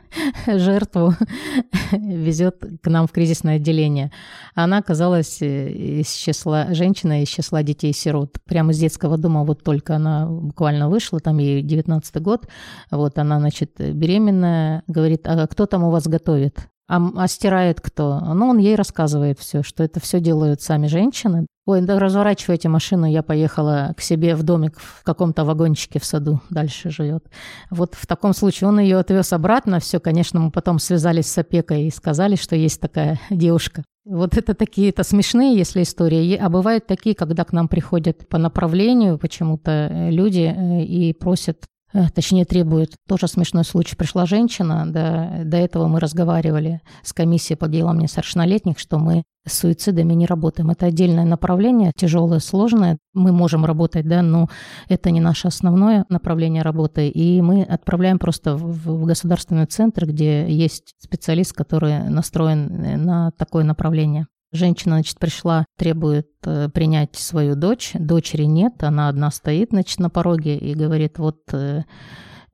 [0.46, 1.14] жертву,
[1.92, 4.10] везет к нам в кризисное отделение.
[4.54, 8.38] Она оказалась э, из числа, женщина из числа детей-сирот.
[8.44, 12.48] Прямо из детского дома, вот только она буквально вышла, там ей 19 год,
[12.90, 16.69] вот она, значит, беременная, говорит, а кто там у вас готовит?
[16.90, 18.18] А, а стирает кто?
[18.18, 21.46] Ну, он ей рассказывает все, что это все делают сами женщины.
[21.64, 26.40] Ой, да разворачивайте машину, я поехала к себе в домик в каком-то вагончике в саду,
[26.50, 27.24] дальше живет.
[27.70, 31.84] Вот в таком случае он ее отвез обратно, все, конечно, мы потом связались с опекой
[31.84, 33.84] и сказали, что есть такая девушка.
[34.04, 36.34] Вот это такие-то смешные, если истории.
[36.34, 41.66] А бывают такие, когда к нам приходят по направлению почему-то э, люди э, и просят
[42.14, 42.94] точнее требует.
[43.08, 43.96] Тоже смешной случай.
[43.96, 49.58] Пришла женщина, да, до этого мы разговаривали с комиссией по делам несовершеннолетних, что мы с
[49.58, 50.70] суицидами не работаем.
[50.70, 52.98] Это отдельное направление, тяжелое, сложное.
[53.14, 54.48] Мы можем работать, да, но
[54.88, 57.08] это не наше основное направление работы.
[57.08, 63.64] И мы отправляем просто в, в государственный центр, где есть специалист, который настроен на такое
[63.64, 64.26] направление.
[64.52, 67.92] Женщина, значит, пришла, требует э, принять свою дочь.
[67.94, 71.84] Дочери нет, она одна стоит, значит, на пороге и говорит, вот э,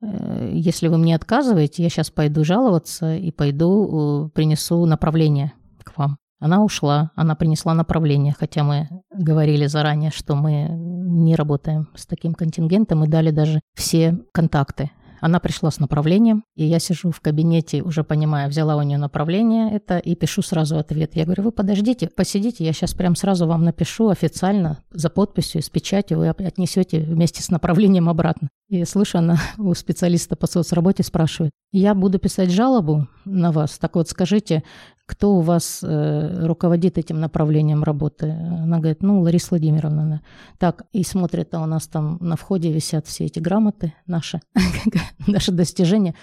[0.01, 6.17] э, если вы мне отказываете, я сейчас пойду жаловаться и пойду принесу направление к вам.
[6.39, 12.35] Она ушла, она принесла направление, хотя мы говорили заранее, что мы не работаем с таким
[12.35, 17.81] контингентом и дали даже все контакты она пришла с направлением, и я сижу в кабинете,
[17.81, 21.15] уже понимая, взяла у нее направление это и пишу сразу ответ.
[21.15, 25.69] Я говорю, вы подождите, посидите, я сейчас прям сразу вам напишу официально за подписью, с
[25.69, 28.49] печатью, вы отнесете вместе с направлением обратно.
[28.69, 33.95] И слышу, она у специалиста по соцработе спрашивает, я буду писать жалобу на вас, так
[33.95, 34.63] вот скажите,
[35.07, 38.29] кто у вас э, руководит этим направлением работы?
[38.29, 40.21] Она говорит, ну, Лариса Владимировна.
[40.59, 44.41] Так, и смотрит, а у нас там на входе висят все эти грамоты наши,
[45.27, 46.15] наши достижения.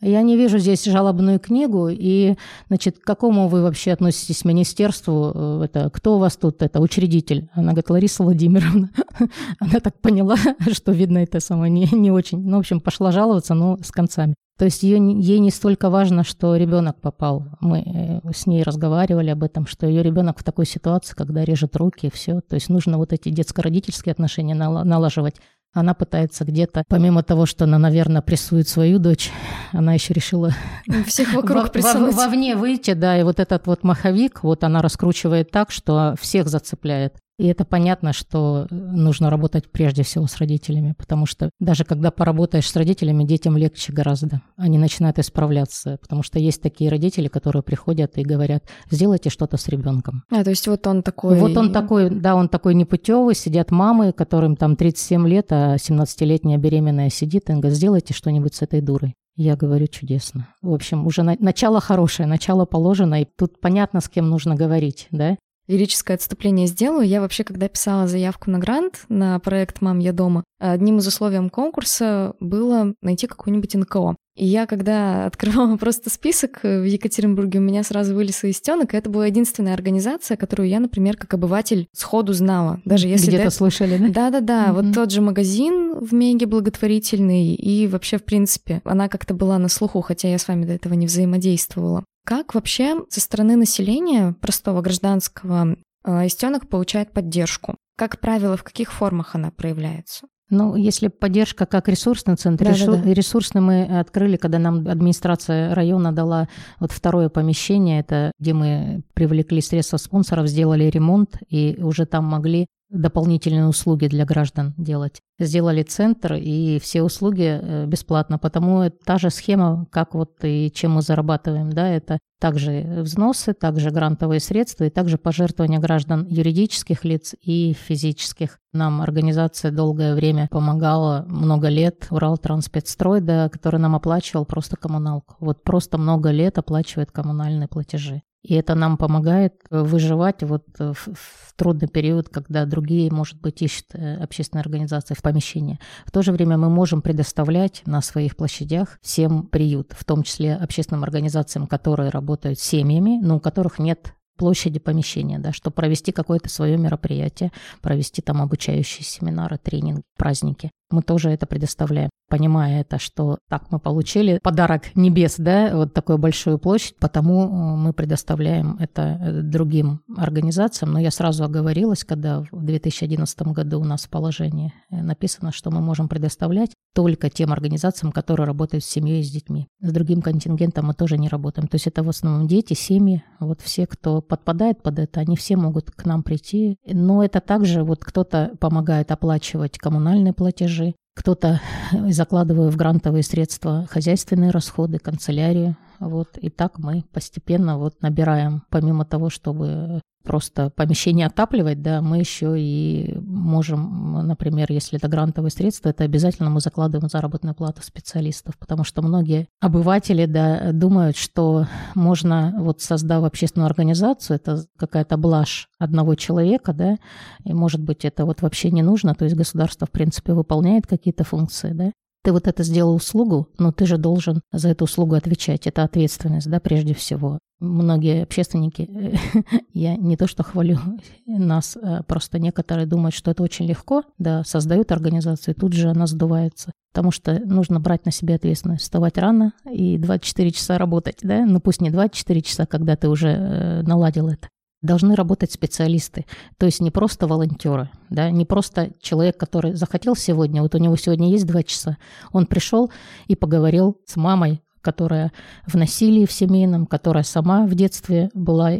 [0.00, 2.34] Я не вижу здесь жалобную книгу, и,
[2.66, 5.30] значит, к какому вы вообще относитесь министерству?
[5.32, 7.48] Э, это, кто у вас тут, это учредитель?
[7.54, 8.90] Она говорит, Лариса Владимировна.
[9.60, 10.36] Она так поняла,
[10.72, 12.42] что, видно, это самое не, не очень.
[12.42, 14.34] Ну, в общем, пошла жаловаться, но с концами.
[14.58, 17.46] То есть ее, ей не столько важно, что ребенок попал.
[17.60, 21.76] Мы э, с ней разговаривали об этом, что ее ребенок в такой ситуации, когда режет
[21.76, 22.40] руки, и все.
[22.40, 25.36] То есть нужно вот эти детско-родительские отношения налаживать.
[25.74, 29.30] Она пытается где-то, помимо того, что она, наверное, прессует свою дочь,
[29.72, 30.52] она еще решила
[31.06, 32.14] всех вокруг прессовать.
[32.14, 37.14] Вовне выйти, да, и вот этот вот маховик, вот она раскручивает так, что всех зацепляет.
[37.38, 42.68] И это понятно, что нужно работать прежде всего с родителями, потому что даже когда поработаешь
[42.68, 44.42] с родителями, детям легче гораздо.
[44.56, 49.66] Они начинают исправляться, потому что есть такие родители, которые приходят и говорят, сделайте что-то с
[49.68, 50.24] ребенком.
[50.30, 51.38] А, то есть вот он такой...
[51.38, 56.58] Вот он такой, да, он такой непутевый, сидят мамы, которым там 37 лет, а 17-летняя
[56.58, 59.14] беременная сидит и говорит, сделайте что-нибудь с этой дурой.
[59.34, 60.48] Я говорю чудесно.
[60.60, 65.08] В общем, уже на, начало хорошее, начало положено, и тут понятно, с кем нужно говорить,
[65.10, 65.36] да?
[65.68, 67.06] Лирическое отступление сделаю.
[67.06, 71.48] Я вообще, когда писала заявку на грант на проект «Мам, я дома», одним из условий
[71.50, 74.16] конкурса было найти какую-нибудь НКО.
[74.36, 78.96] И я, когда открывала просто список в Екатеринбурге, у меня сразу вылез из стенок, и
[78.96, 82.80] это была единственная организация, которую я, например, как обыватель сходу знала.
[82.84, 83.50] Даже если Где-то до...
[83.50, 84.08] слышали, да?
[84.08, 84.66] Да-да-да.
[84.68, 84.72] Mm-hmm.
[84.72, 89.68] Вот тот же магазин в Меге благотворительный, и вообще, в принципе, она как-то была на
[89.68, 92.04] слуху, хотя я с вами до этого не взаимодействовала.
[92.24, 97.76] Как вообще со стороны населения, простого гражданского, э, истенок получает поддержку?
[97.96, 100.26] Как правило, в каких формах она проявляется?
[100.50, 103.14] Ну, если поддержка как ресурсный центр, да, ресур, да, да.
[103.14, 106.46] ресурсный мы открыли, когда нам администрация района дала
[106.78, 112.66] вот второе помещение, это где мы привлекли средства спонсоров, сделали ремонт и уже там могли
[112.92, 115.20] дополнительные услуги для граждан делать.
[115.38, 120.92] Сделали центр и все услуги э, бесплатно, потому та же схема, как вот и чем
[120.92, 127.34] мы зарабатываем, да, это также взносы, также грантовые средства и также пожертвования граждан юридических лиц
[127.40, 128.58] и физических.
[128.72, 135.36] Нам организация долгое время помогала, много лет, Урал Транспецстрой, да, который нам оплачивал просто коммуналку.
[135.38, 138.22] Вот просто много лет оплачивает коммунальные платежи.
[138.42, 143.40] И это нам помогает э, выживать вот э, в, в трудный период, когда другие, может
[143.40, 145.78] быть, ищут э, общественные организации в помещении.
[146.04, 150.56] В то же время мы можем предоставлять на своих площадях всем приют, в том числе
[150.56, 156.10] общественным организациям, которые работают с семьями, но у которых нет площади помещения, да, чтобы провести
[156.10, 160.70] какое-то свое мероприятие, провести там обучающие семинары, тренинги, праздники.
[160.90, 166.16] Мы тоже это предоставляем понимая это, что так мы получили подарок небес, да, вот такую
[166.16, 170.92] большую площадь, потому э, мы предоставляем это э, другим организациям.
[170.92, 175.70] Но я сразу оговорилась, когда в 2011 году у нас в положении э, написано, что
[175.70, 179.68] мы можем предоставлять только тем организациям, которые работают с семьей и с детьми.
[179.82, 181.68] С другим контингентом мы тоже не работаем.
[181.68, 185.56] То есть это в основном дети, семьи, вот все, кто подпадает под это, они все
[185.56, 186.78] могут к нам прийти.
[186.86, 191.60] Но это также вот кто-то помогает оплачивать коммунальные платежи, кто-то
[192.08, 195.76] закладывая в грантовые средства хозяйственные расходы, канцелярию.
[196.02, 196.36] Вот.
[196.38, 202.54] И так мы постепенно вот набираем, помимо того, чтобы просто помещение отапливать, да, мы еще
[202.56, 208.84] и можем, например, если это грантовые средства, это обязательно мы закладываем заработную плату специалистов, потому
[208.84, 216.14] что многие обыватели, да, думают, что можно, вот создав общественную организацию, это какая-то блажь одного
[216.14, 216.98] человека, да,
[217.44, 221.24] и может быть это вот вообще не нужно, то есть государство, в принципе, выполняет какие-то
[221.24, 225.66] функции, да, ты вот это сделал услугу, но ты же должен за эту услугу отвечать.
[225.66, 227.38] Это ответственность, да, прежде всего.
[227.60, 229.18] Многие общественники,
[229.72, 230.78] я не то что хвалю
[231.26, 235.88] нас, а просто некоторые думают, что это очень легко, да, создают организацию, и тут же
[235.88, 236.72] она сдувается.
[236.92, 241.60] Потому что нужно брать на себя ответственность, вставать рано и 24 часа работать, да, ну
[241.60, 244.48] пусть не 24 часа, когда ты уже э, наладил это,
[244.82, 246.26] должны работать специалисты,
[246.58, 250.96] то есть не просто волонтеры, да, не просто человек, который захотел сегодня, вот у него
[250.96, 251.96] сегодня есть два часа,
[252.32, 252.90] он пришел
[253.26, 255.32] и поговорил с мамой, которая
[255.66, 258.72] в насилии в семейном, которая сама в детстве была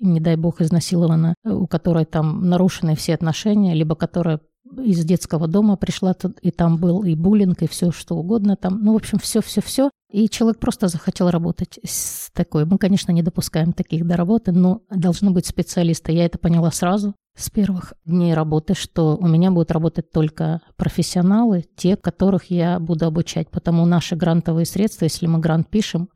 [0.00, 4.40] не дай бог, изнасилована, у которой там нарушены все отношения, либо которая
[4.78, 8.82] из детского дома пришла, и там был и буллинг, и все что угодно там.
[8.82, 9.90] Ну, в общем, все-все-все.
[10.10, 12.64] И человек просто захотел работать с такой.
[12.64, 16.12] Мы, конечно, не допускаем таких до работы, но должны быть специалисты.
[16.12, 21.64] Я это поняла сразу с первых дней работы, что у меня будут работать только профессионалы,
[21.76, 23.50] те, которых я буду обучать.
[23.50, 26.08] Потому наши грантовые средства, если мы грант пишем,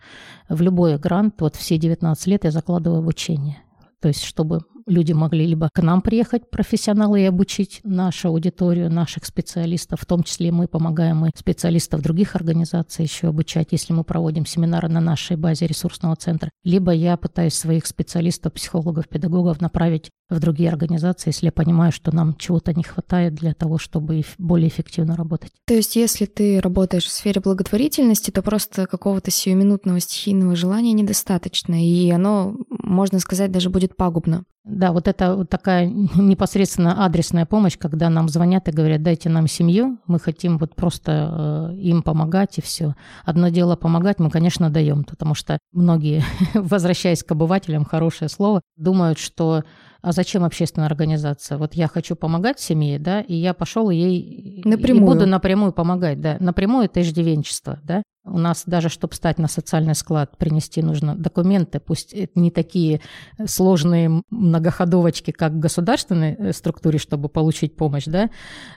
[0.49, 3.59] в любой грант, вот все 19 лет я закладываю обучение.
[4.01, 9.25] То есть, чтобы люди могли либо к нам приехать, профессионалы, и обучить нашу аудиторию, наших
[9.25, 14.47] специалистов, в том числе мы помогаем и специалистов других организаций еще обучать, если мы проводим
[14.47, 16.51] семинары на нашей базе ресурсного центра.
[16.65, 22.15] Либо я пытаюсь своих специалистов, психологов, педагогов направить в другие организации, если я понимаю, что
[22.15, 25.53] нам чего-то не хватает для того, чтобы более эффективно работать.
[25.67, 31.75] То есть, если ты работаешь в сфере благотворительности, то просто какого-то сиюминутного стихийного желания недостаточно,
[31.75, 34.45] и оно, можно сказать, даже будет пагубно.
[34.65, 39.47] Да, вот это вот такая непосредственно адресная помощь, когда нам звонят и говорят, дайте нам
[39.47, 42.95] семью, мы хотим вот просто э, им помогать и все.
[43.25, 46.23] Одно дело помогать мы, конечно, даем, потому что многие,
[46.55, 49.65] возвращаясь к обывателям, хорошее слово, думают, что
[50.01, 51.57] а зачем общественная организация?
[51.57, 55.03] Вот я хочу помогать семье, да, и я пошел ей напрямую.
[55.03, 56.37] и буду напрямую помогать, да.
[56.41, 58.03] Напрямую это иждивенчество, да.
[58.27, 63.03] У нас даже, чтобы встать на социальный склад, принести нужно документы, пусть это не такие
[63.45, 68.31] сложные многоходовочки, как в государственной э, структуре, чтобы получить помощь, да,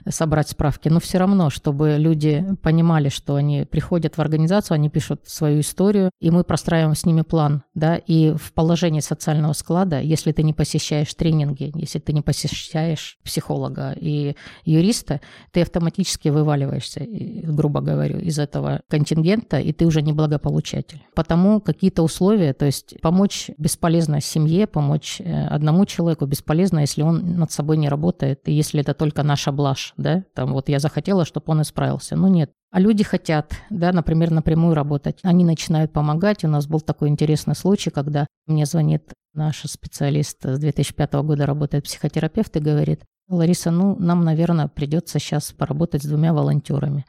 [0.06, 5.22] собрать справки, но все равно, чтобы люди понимали, что они приходят в организацию, они пишут
[5.26, 10.32] свою историю, и мы простраиваем с ними план, да, и в положении социального склада, если
[10.32, 17.00] ты не посещаешь тренинги, если ты не посещаешь психолога и юриста, ты автоматически вываливаешься,
[17.44, 21.02] грубо говоря, из этого контингента, клиента, и ты уже не благополучатель.
[21.14, 27.36] Потому какие-то условия, то есть помочь бесполезно семье, помочь э, одному человеку бесполезно, если он
[27.38, 31.24] над собой не работает, и если это только наша блажь, да, там вот я захотела,
[31.24, 32.16] чтобы он исправился.
[32.16, 35.18] Ну нет, а люди хотят, да, например, напрямую работать.
[35.22, 36.44] Они начинают помогать.
[36.44, 41.84] У нас был такой интересный случай, когда мне звонит наш специалист с 2005 года, работает
[41.84, 47.04] психотерапевт и говорит, Лариса, ну, нам, наверное, придется сейчас поработать с двумя волонтерами.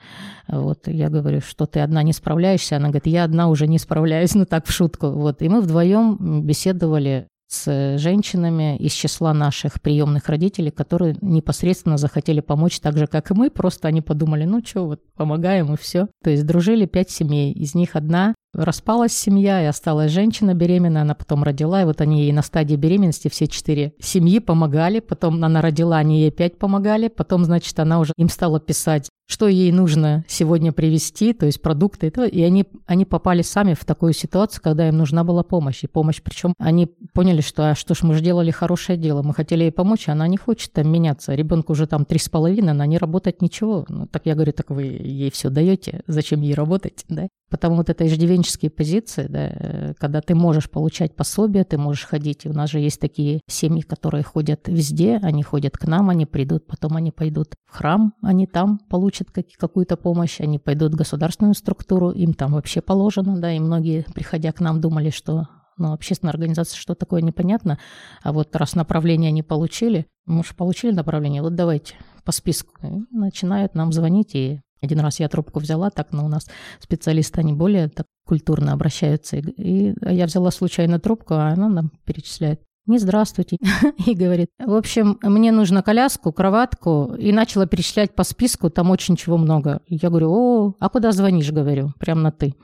[0.48, 2.76] Вот я говорю, что ты одна не справляешься.
[2.76, 5.12] Она говорит, я одна уже не справляюсь, ну так в шутку.
[5.12, 5.42] Вот.
[5.42, 12.80] И мы вдвоем беседовали с женщинами из числа наших приемных родителей, которые непосредственно захотели помочь
[12.80, 13.50] так же, как и мы.
[13.50, 16.08] Просто они подумали, ну что, вот помогаем и все.
[16.24, 17.52] То есть дружили пять семей.
[17.52, 22.24] Из них одна Распалась семья, и осталась женщина беременная, она потом родила, и вот они
[22.24, 27.10] ей на стадии беременности все четыре семьи помогали, потом она родила, они ей опять помогали,
[27.10, 32.08] потом, значит, она уже им стала писать, что ей нужно сегодня привезти, то есть продукты,
[32.08, 36.20] и они, они попали сами в такую ситуацию, когда им нужна была помощь, и помощь,
[36.24, 39.72] причем они поняли, что, а что ж, мы же делали хорошее дело, мы хотели ей
[39.72, 42.98] помочь, а она не хочет там меняться, ребенку уже там три с половиной, она не
[42.98, 47.28] работает ничего, ну, так я говорю, так вы ей все даете, зачем ей работать, да?
[47.50, 52.46] Потому вот это иждивенческие позиции, да, когда ты можешь получать пособие, ты можешь ходить.
[52.46, 56.28] И у нас же есть такие семьи, которые ходят везде, они ходят к нам, они
[56.28, 61.54] придут, потом они пойдут в храм, они там получат какую-то помощь, они пойдут в государственную
[61.54, 66.34] структуру, им там вообще положено, да, и многие, приходя к нам, думали, что ну, общественная
[66.34, 67.80] организация, что такое непонятно,
[68.22, 72.74] а вот раз направление они получили, мы же получили направление, вот давайте по списку.
[72.86, 76.48] И начинают нам звонить и один раз я трубку взяла, так, но у нас
[76.80, 79.38] специалисты, они более так культурно обращаются.
[79.38, 82.62] И, и я взяла случайно трубку, а она нам перечисляет.
[82.90, 83.58] Не здравствуйте.
[84.08, 87.14] и говорит, в общем, мне нужно коляску, кроватку.
[87.20, 89.82] И начала перечислять по списку, там очень чего много.
[89.86, 92.56] Я говорю, о, а куда звонишь, говорю, прям на ты.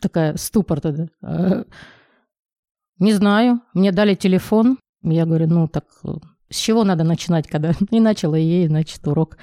[0.00, 1.06] Такая ступор тогда.
[1.22, 1.62] «А,
[2.98, 4.78] не знаю, мне дали телефон.
[5.04, 5.84] Я говорю, ну так
[6.50, 9.36] с чего надо начинать, когда и начала ей, значит, урок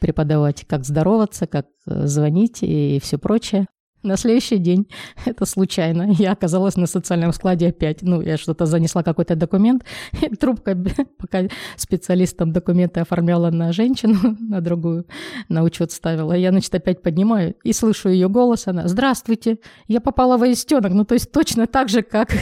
[0.00, 3.66] преподавать, как здороваться, как э, звонить и все прочее.
[4.06, 4.86] На следующий день,
[5.26, 8.02] это случайно, я оказалась на социальном складе опять.
[8.02, 9.84] Ну, я что-то занесла какой-то документ,
[10.22, 10.78] и трубка,
[11.18, 15.06] пока специалистам документы оформляла на женщину, на другую,
[15.48, 16.34] на учет ставила.
[16.34, 21.04] Я, значит, опять поднимаю и слышу ее голос, она, здравствуйте, я попала в аистенок, ну,
[21.04, 22.32] то есть точно так же, как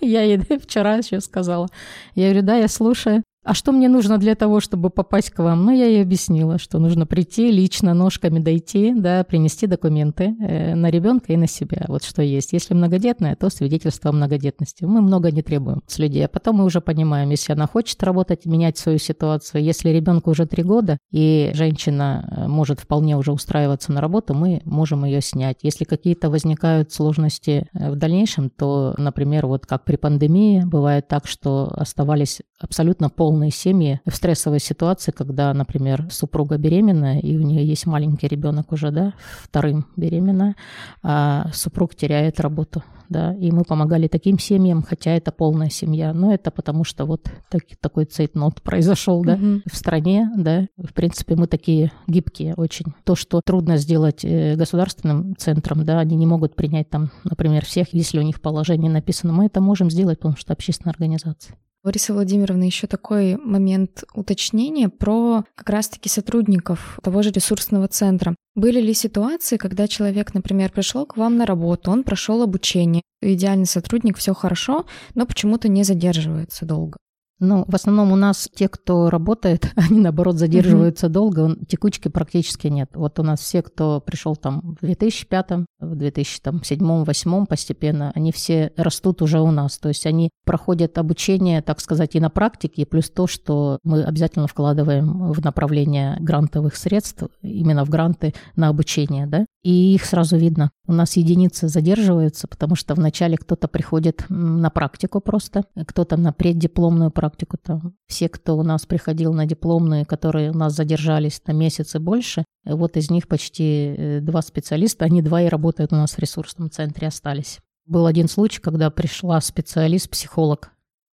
[0.00, 1.68] я ей вчера еще сказала.
[2.16, 3.22] Я говорю, да, я слушаю.
[3.44, 5.64] А что мне нужно для того, чтобы попасть к вам?
[5.64, 10.90] Ну, я ей объяснила, что нужно прийти лично ножками дойти, да, принести документы э, на
[10.90, 11.84] ребенка и на себя.
[11.88, 12.54] Вот что есть.
[12.54, 14.84] Если многодетная, то свидетельство о многодетности.
[14.84, 16.24] Мы много не требуем с людей.
[16.24, 19.62] А потом мы уже понимаем, если она хочет работать, менять свою ситуацию.
[19.62, 24.62] Если ребенку уже три года, и женщина э, может вполне уже устраиваться на работу, мы
[24.64, 25.58] можем ее снять.
[25.62, 31.26] Если какие-то возникают сложности э, в дальнейшем, то, например, вот как при пандемии, бывает так,
[31.26, 37.64] что оставались абсолютно полные семьи в стрессовой ситуации, когда, например, супруга беременна, и у нее
[37.64, 40.56] есть маленький ребенок уже, да, вторым беременна,
[41.02, 46.32] а супруг теряет работу, да, и мы помогали таким семьям, хотя это полная семья, но
[46.32, 49.62] это потому что вот так, такой цейтнот произошел, да, угу.
[49.70, 52.86] в стране, да, в принципе, мы такие гибкие очень.
[53.04, 57.92] То, что трудно сделать э, государственным центром, да, они не могут принять там, например, всех,
[57.92, 61.56] если у них положение написано, мы это можем сделать, потому что общественная организация.
[61.84, 68.34] Лариса Владимировна, еще такой момент уточнения про как раз-таки сотрудников того же ресурсного центра.
[68.54, 73.66] Были ли ситуации, когда человек, например, пришел к вам на работу, он прошел обучение, идеальный
[73.66, 76.96] сотрудник, все хорошо, но почему-то не задерживается долго?
[77.44, 81.10] Ну, в основном у нас те, кто работает, они, наоборот, задерживаются mm-hmm.
[81.10, 82.90] долго, текучки практически нет.
[82.94, 89.22] Вот у нас все, кто пришел там в 2005, в 2007-2008 постепенно, они все растут
[89.22, 89.78] уже у нас.
[89.78, 94.46] То есть они проходят обучение, так сказать, и на практике, плюс то, что мы обязательно
[94.46, 100.70] вкладываем в направление грантовых средств, именно в гранты на обучение, да, и их сразу видно.
[100.86, 107.10] У нас единицы задерживаются, потому что вначале кто-то приходит на практику просто, кто-то на преддипломную
[107.10, 107.33] практику.
[107.36, 107.94] Там.
[108.06, 112.44] Все, кто у нас приходил на дипломные, которые у нас задержались на месяц и больше,
[112.64, 116.70] вот из них почти э, два специалиста, они два и работают у нас в ресурсном
[116.70, 117.58] центре, остались.
[117.86, 120.70] Был один случай, когда пришла специалист-психолог.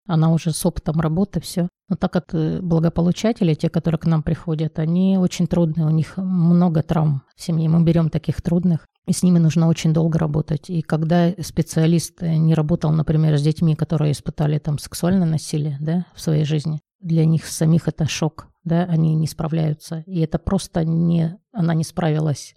[0.06, 1.68] Она уже с опытом работы, все.
[1.88, 6.18] Но так как э, благополучатели, те, которые к нам приходят, они очень трудные, у них
[6.18, 7.70] много травм в семье.
[7.70, 10.70] Мы берем таких трудных, и с ними нужно очень долго работать.
[10.70, 16.06] И когда специалист э, не работал, например, с детьми, которые испытали там сексуальное насилие да,
[16.14, 20.04] в своей жизни, для них самих это шок, да, они не справляются.
[20.06, 22.56] И это просто не, она не справилась.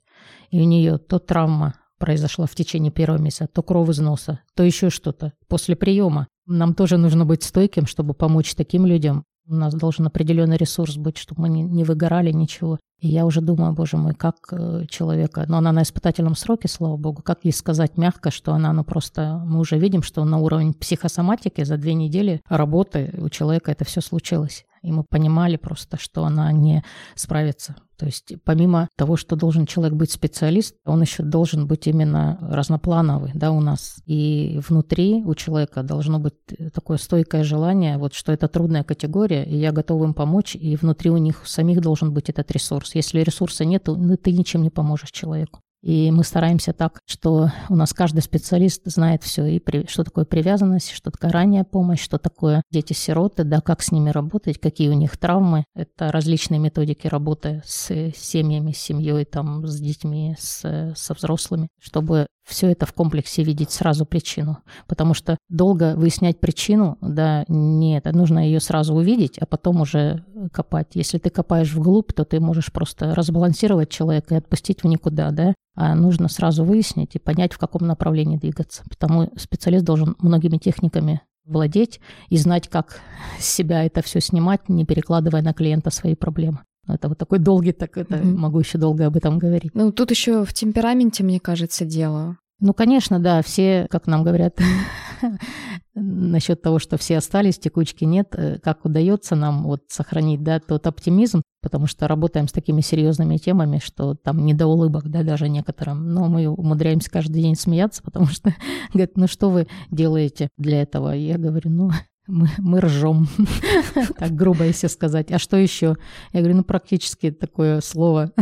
[0.50, 4.62] И у нее то травма произошла в течение первого месяца, то кровь из носа, то
[4.62, 6.28] еще что-то после приема.
[6.44, 9.24] Нам тоже нужно быть стойким, чтобы помочь таким людям.
[9.46, 12.78] У нас должен определенный ресурс быть, чтобы мы не, не выгорали ничего.
[13.00, 16.96] И я уже думаю, боже мой, как э, человека, но она на испытательном сроке, слава
[16.96, 20.72] богу, как ей сказать мягко, что она, ну просто, мы уже видим, что на уровень
[20.72, 24.64] психосоматики за две недели работы у человека это все случилось.
[24.82, 26.84] И мы понимали просто, что она не
[27.16, 27.74] справится.
[28.02, 33.30] То есть помимо того, что должен человек быть специалист, он еще должен быть именно разноплановый
[33.32, 34.02] да, у нас.
[34.06, 36.34] И внутри у человека должно быть
[36.74, 41.10] такое стойкое желание, вот что это трудная категория, и я готов им помочь, и внутри
[41.10, 42.96] у них самих должен быть этот ресурс.
[42.96, 45.60] Если ресурса нет, ну, ты ничем не поможешь человеку.
[45.82, 50.24] И мы стараемся так, что у нас каждый специалист знает все, и при, что такое
[50.24, 54.94] привязанность, что такое ранняя помощь, что такое дети-сироты, да, как с ними работать, какие у
[54.94, 55.64] них травмы.
[55.74, 62.26] Это различные методики работы с семьями, с семьей, там, с детьми, с, со взрослыми, чтобы
[62.44, 64.58] все это в комплексе видеть сразу причину.
[64.86, 70.88] Потому что долго выяснять причину, да, нет, нужно ее сразу увидеть, а потом уже копать.
[70.94, 75.54] Если ты копаешь вглубь, то ты можешь просто разбалансировать человека и отпустить в никуда, да,
[75.76, 78.82] нужно сразу выяснить и понять, в каком направлении двигаться.
[78.88, 83.00] Потому специалист должен многими техниками владеть и знать, как
[83.38, 86.60] с себя это все снимать, не перекладывая на клиента свои проблемы.
[86.88, 88.36] Это вот такой долгий, так это mm-hmm.
[88.36, 89.74] могу еще долго об этом говорить.
[89.74, 92.38] Ну, тут еще в темпераменте, мне кажется, дело.
[92.58, 94.58] Ну, конечно, да, все, как нам говорят,
[95.94, 100.86] насчет того, что все остались, текучки нет, э, как удается нам вот сохранить, да, тот
[100.86, 105.48] оптимизм, потому что работаем с такими серьезными темами, что там не до улыбок, да, даже
[105.48, 108.54] некоторым, но мы умудряемся каждый день смеяться, потому что
[108.92, 111.12] говорят, ну что вы делаете для этого?
[111.12, 111.90] Я говорю, ну,
[112.26, 113.28] мы, мы ржем,
[114.18, 115.32] так грубо если сказать.
[115.32, 115.96] А что еще?
[116.32, 118.32] Я говорю, ну практически такое слово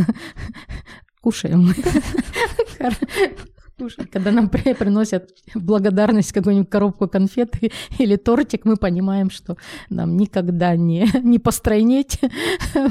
[1.21, 1.73] кушаем.
[4.11, 7.55] Когда нам приносят благодарность какую-нибудь коробку конфет
[7.99, 9.57] или тортик, мы понимаем, что
[9.89, 12.19] нам никогда не, не постройнеть,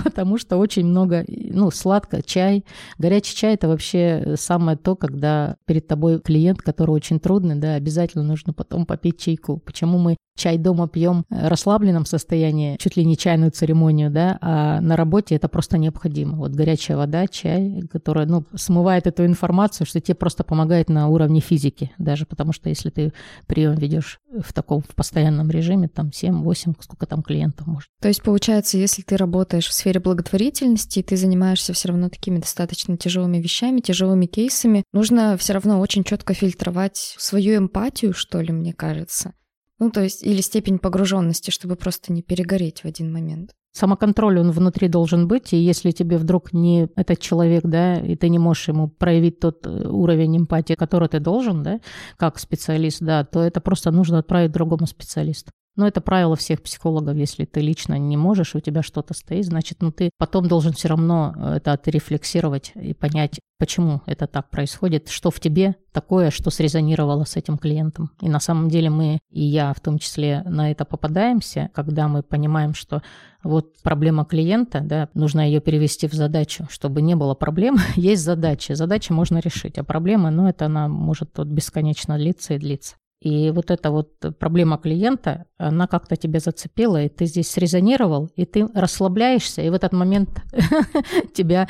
[0.04, 2.64] потому что очень много, ну, сладко, чай.
[2.98, 8.24] Горячий чай– это вообще самое то, когда перед тобой клиент, который очень трудный, да, обязательно
[8.24, 9.58] нужно потом попить чайку.
[9.58, 14.80] Почему мы чай дома пьем в расслабленном состоянии, чуть ли не чайную церемонию, да, а
[14.80, 16.38] на работе это просто необходимо.
[16.38, 21.40] Вот горячая вода, чай, которая, ну, смывает эту информацию, что тебе просто помогает на уровне
[21.40, 23.12] физики даже, потому что если ты
[23.46, 27.88] прием ведешь в таком в постоянном режиме, там 7-8, сколько там клиентов может.
[28.00, 32.38] То есть, получается, если ты работаешь в сфере благотворительности, и ты занимаешься все равно такими
[32.38, 38.52] достаточно тяжелыми вещами, тяжелыми кейсами, нужно все равно очень четко фильтровать свою эмпатию, что ли,
[38.52, 39.34] мне кажется.
[39.80, 43.52] Ну, то есть, или степень погруженности, чтобы просто не перегореть в один момент.
[43.72, 48.28] Самоконтроль, он внутри должен быть, и если тебе вдруг не этот человек, да, и ты
[48.28, 51.80] не можешь ему проявить тот э, уровень эмпатии, который ты должен, да,
[52.16, 55.50] как специалист, да, то это просто нужно отправить другому специалисту.
[55.76, 57.16] Но это правило всех психологов.
[57.16, 60.88] Если ты лично не можешь, у тебя что-то стоит, значит, ну ты потом должен все
[60.88, 66.50] равно э, это отрефлексировать и понять, почему это так происходит, что в тебе такое, что
[66.50, 68.10] срезонировало с этим клиентом.
[68.20, 72.22] И на самом деле мы, и я в том числе, на это попадаемся, когда мы
[72.22, 73.02] понимаем, что
[73.42, 77.76] вот проблема клиента, да, нужно ее перевести в задачу, чтобы не было проблем.
[77.96, 82.58] Есть задача, задачи можно решить, а проблемы, ну, это она может вот бесконечно длиться и
[82.58, 82.96] длиться.
[83.20, 88.46] И вот эта вот проблема клиента, она как-то тебя зацепила, и ты здесь срезонировал, и
[88.46, 90.42] ты расслабляешься, и в этот момент
[91.34, 91.68] тебя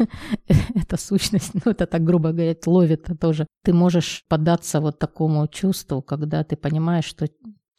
[0.74, 3.46] эта сущность, ну это так грубо говоря, ловит тоже.
[3.64, 7.26] Ты можешь поддаться вот такому чувству, когда ты понимаешь, что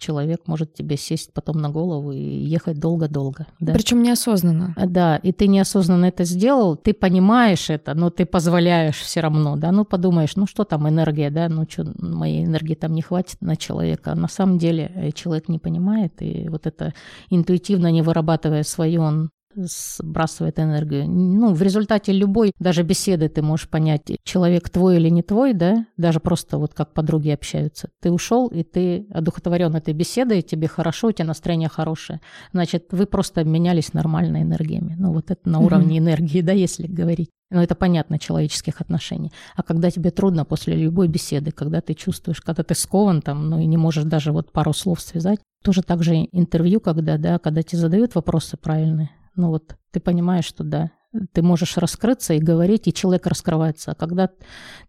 [0.04, 3.48] человек может тебе сесть потом на голову и ехать долго-долго.
[3.60, 3.74] Да?
[3.74, 4.74] Причем неосознанно.
[4.76, 9.56] А, да, и ты неосознанно это сделал, ты понимаешь это, но ты позволяешь все равно,
[9.56, 13.38] да, ну подумаешь, ну что там энергия, да, ну что, моей энергии там не хватит
[13.42, 14.12] на человека.
[14.12, 16.94] А на самом деле э, человек не понимает, и вот это
[17.30, 21.10] интуитивно не вырабатывая свое, он сбрасывает энергию.
[21.10, 25.86] Ну, в результате любой даже беседы ты можешь понять, человек твой или не твой, да,
[25.98, 27.90] даже просто вот как подруги общаются.
[28.02, 32.22] Ты ушел, и ты одухотворен этой беседой, тебе хорошо, у тебя настроение хорошее.
[32.52, 34.96] Значит, вы просто обменялись нормальной энергиями.
[34.98, 37.30] Ну, вот это на уровне энергии, да, если говорить.
[37.54, 39.32] Ну, это понятно, человеческих отношений.
[39.56, 43.60] А когда тебе трудно после любой беседы, когда ты чувствуешь, когда ты скован там, ну
[43.60, 47.62] и не можешь даже вот пару слов связать, тоже так же интервью, когда, да, когда
[47.62, 50.92] тебе задают вопросы правильные, ну вот ты понимаешь, что да,
[51.32, 53.92] ты можешь раскрыться и говорить, и человек раскрывается.
[53.92, 54.30] А когда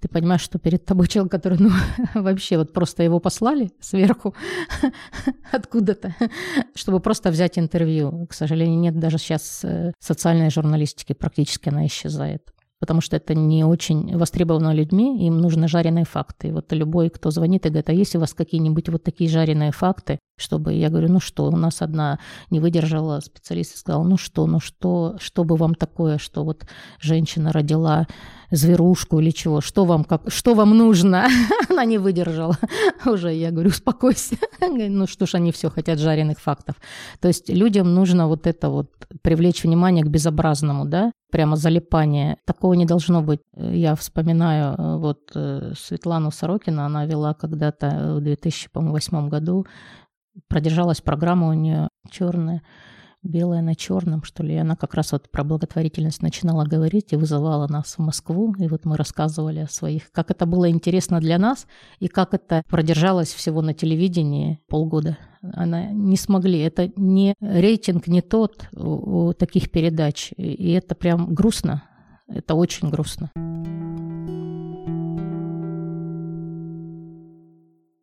[0.01, 1.71] ты понимаешь, что перед тобой человек, который, ну,
[2.15, 4.35] вообще вот просто его послали сверху
[5.53, 6.15] откуда-то,
[6.75, 8.27] чтобы просто взять интервью.
[8.27, 12.54] К сожалению, нет даже сейчас э, социальной журналистики, практически она исчезает
[12.85, 16.49] потому что это не очень востребовано людьми, им нужны жареные факты.
[16.49, 19.73] И вот любой, кто звонит и говорит, а есть у вас какие-нибудь вот такие жареные
[19.73, 22.19] факты, чтобы, я говорю, ну что, у нас одна
[22.51, 26.67] не выдержала, специалист сказал, ну что, ну что, что бы вам такое, что вот
[27.01, 28.07] женщина родила
[28.51, 31.27] зверушку или чего, что вам, как, что вам нужно?
[31.71, 32.59] Она не выдержала
[33.07, 34.37] уже, я говорю, успокойся.
[34.61, 36.77] ну что ж, они все хотят жареных фактов.
[37.21, 38.91] То есть людям нужно вот это вот
[39.23, 42.37] привлечь внимание к безобразному, да, прямо залипание.
[42.45, 43.41] Такого не должно быть.
[43.57, 49.67] Я вспоминаю э, вот э, Светлану Сорокина, она вела когда-то в 2008 году,
[50.49, 52.63] продержалась программа у нее черная
[53.25, 54.55] белое на черном, что ли.
[54.55, 58.55] И она как раз вот про благотворительность начинала говорить и вызывала нас в Москву.
[58.59, 61.67] И вот мы рассказывали о своих, как это было интересно для нас
[61.99, 65.19] и как это продержалось всего на телевидении полгода.
[65.43, 66.61] Она не смогли.
[66.61, 70.33] Это не рейтинг не тот у, у таких передач.
[70.37, 71.83] И это прям грустно.
[72.29, 73.31] Это очень грустно.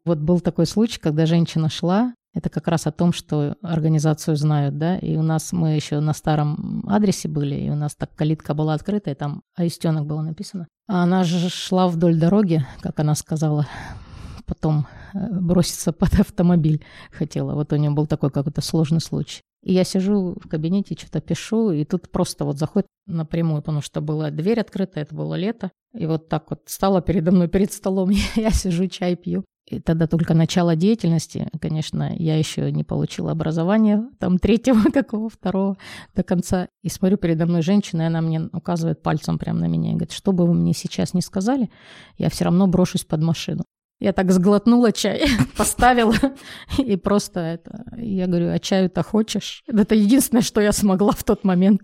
[0.03, 4.77] Вот был такой случай, когда женщина шла это как раз о том, что организацию знают,
[4.77, 8.53] да, и у нас мы еще на старом адресе были, и у нас так калитка
[8.53, 10.67] была открыта, и там Аистенок было написано.
[10.88, 13.67] А она же шла вдоль дороги, как она сказала,
[14.45, 17.53] потом э, броситься под автомобиль хотела.
[17.53, 19.41] Вот у нее был такой какой-то сложный случай.
[19.63, 24.01] И я сижу в кабинете, что-то пишу, и тут просто вот заходит напрямую, потому что
[24.01, 25.71] была дверь открыта, это было лето.
[25.93, 29.43] И вот так вот стала передо мной перед столом, я сижу, чай пью.
[29.68, 35.78] И тогда только начало деятельности, конечно, я еще не получила образование, там третьего такого, второго
[36.16, 36.68] до конца.
[36.82, 40.12] И смотрю передо мной женщина, и она мне указывает пальцем прямо на меня и говорит,
[40.12, 41.70] что бы вы мне сейчас не сказали,
[42.18, 43.64] я все равно брошусь под машину.
[44.01, 46.16] Я так сглотнула чай, поставила
[46.80, 47.86] и просто это...
[47.97, 49.64] Я говорю, а чаю-то хочешь?
[49.68, 51.84] Это единственное, что я смогла в тот момент.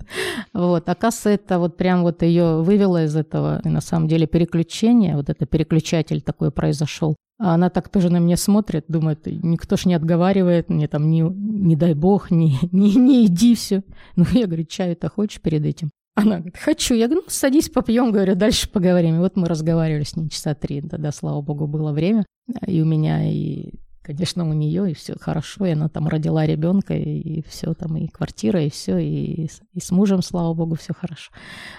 [0.51, 0.89] Вот.
[0.89, 5.29] Оказывается, это вот прям вот ее вывело из этого, и на самом деле, переключение, вот
[5.29, 7.15] это переключатель такой произошел.
[7.39, 11.21] А она так тоже на меня смотрит, думает, никто ж не отговаривает мне там, не,
[11.21, 13.83] не дай бог, не, не, не иди все.
[14.15, 15.91] Ну, я говорю, чаю-то хочешь перед этим?
[16.15, 16.95] Она говорит, хочу.
[16.95, 19.15] Я говорю, ну, садись, попьем, говорю, дальше поговорим.
[19.15, 20.81] И вот мы разговаривали с ней часа три.
[20.81, 22.25] Тогда, слава богу, было время.
[22.65, 23.73] И у меня, и
[24.07, 28.07] конечно, у нее и все хорошо, и она там родила ребенка, и, все там, и
[28.07, 31.29] квартира, и все, и, и с мужем, слава богу, все хорошо.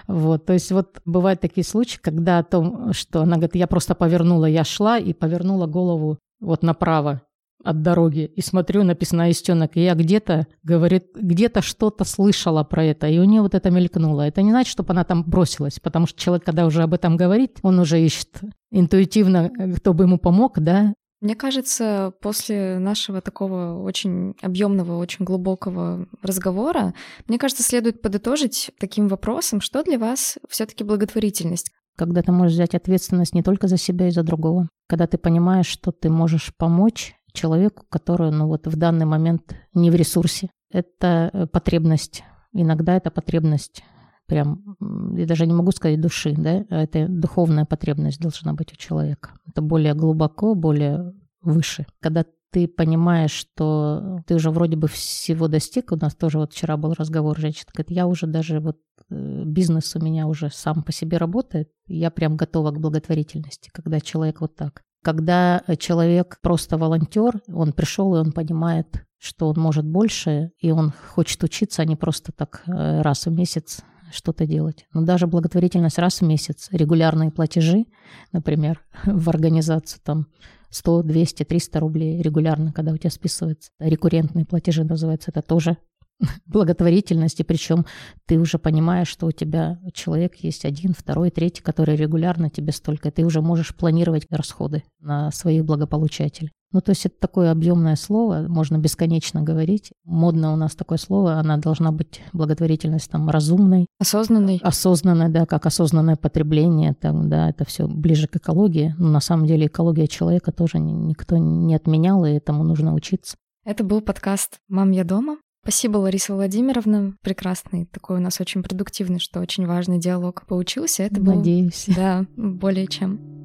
[0.06, 3.94] Вот, то есть вот бывают такие случаи, когда о том, что она говорит, я просто
[3.94, 7.22] повернула, я шла и повернула голову вот направо,
[7.64, 13.08] от дороги и смотрю, написано «Истенок», и я где-то, говорит, где-то что-то слышала про это,
[13.08, 14.22] и у нее вот это мелькнуло.
[14.22, 17.58] Это не значит, чтобы она там бросилась, потому что человек, когда уже об этом говорит,
[17.62, 24.34] он уже ищет интуитивно, кто бы ему помог, да, мне кажется, после нашего такого очень
[24.40, 26.94] объемного, очень глубокого разговора,
[27.26, 31.72] мне кажется, следует подытожить таким вопросом, что для вас все-таки благотворительность?
[31.96, 34.68] Когда ты можешь взять ответственность не только за себя и за другого.
[34.88, 39.90] Когда ты понимаешь, что ты можешь помочь человеку, который ну, вот в данный момент не
[39.90, 40.50] в ресурсе.
[40.70, 42.22] Это э, потребность.
[42.52, 43.82] Иногда это потребность
[44.28, 44.76] прям,
[45.16, 49.30] я даже не могу сказать души, да, а это духовная потребность должна быть у человека.
[49.46, 51.86] Это более глубоко, более выше.
[52.00, 55.92] Когда ты понимаешь, что ты уже вроде бы всего достиг.
[55.92, 58.78] У нас тоже вот вчера был разговор, женщина говорит, я уже даже вот
[59.10, 64.00] э, бизнес у меня уже сам по себе работает, я прям готова к благотворительности, когда
[64.00, 64.82] человек вот так.
[65.04, 70.92] Когда человек просто волонтер, он пришел и он понимает, что он может больше, и он
[71.14, 73.82] хочет учиться, а не просто так э, раз в месяц
[74.12, 74.86] что-то делать.
[74.92, 77.86] Но даже благотворительность раз в месяц, регулярные платежи,
[78.32, 80.26] например, в организацию там
[80.70, 83.70] 100, 200, 300 рублей регулярно, когда у тебя списывается.
[83.78, 85.78] Рекуррентные платежи называется, это тоже
[86.46, 87.86] благотворительности, причем
[88.26, 93.10] ты уже понимаешь, что у тебя человек есть один, второй, третий, который регулярно тебе столько,
[93.10, 96.50] ты уже можешь планировать расходы на своих благополучателей.
[96.72, 99.92] Ну, то есть это такое объемное слово, можно бесконечно говорить.
[100.04, 103.86] Модно у нас такое слово, она должна быть благотворительность там разумной.
[103.98, 104.60] Осознанной.
[104.62, 108.94] Осознанной, да, как осознанное потребление, там, да, это все ближе к экологии.
[108.98, 113.36] Но на самом деле экология человека тоже никто не отменял, и этому нужно учиться.
[113.64, 115.38] Это был подкаст «Мам, я дома».
[115.62, 117.14] Спасибо, Лариса Владимировна.
[117.22, 121.02] Прекрасный, такой у нас очень продуктивный, что очень важный диалог получился.
[121.02, 121.84] Это Надеюсь.
[121.88, 123.37] Был, да, более чем.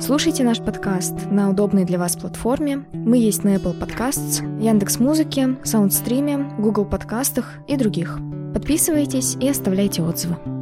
[0.00, 2.84] Слушайте наш подкаст на удобной для вас платформе.
[2.92, 8.18] Мы есть на Apple Podcasts, Яндекс Музыке, Саундстриме, Google подкастах и других.
[8.52, 10.61] Подписывайтесь и оставляйте отзывы.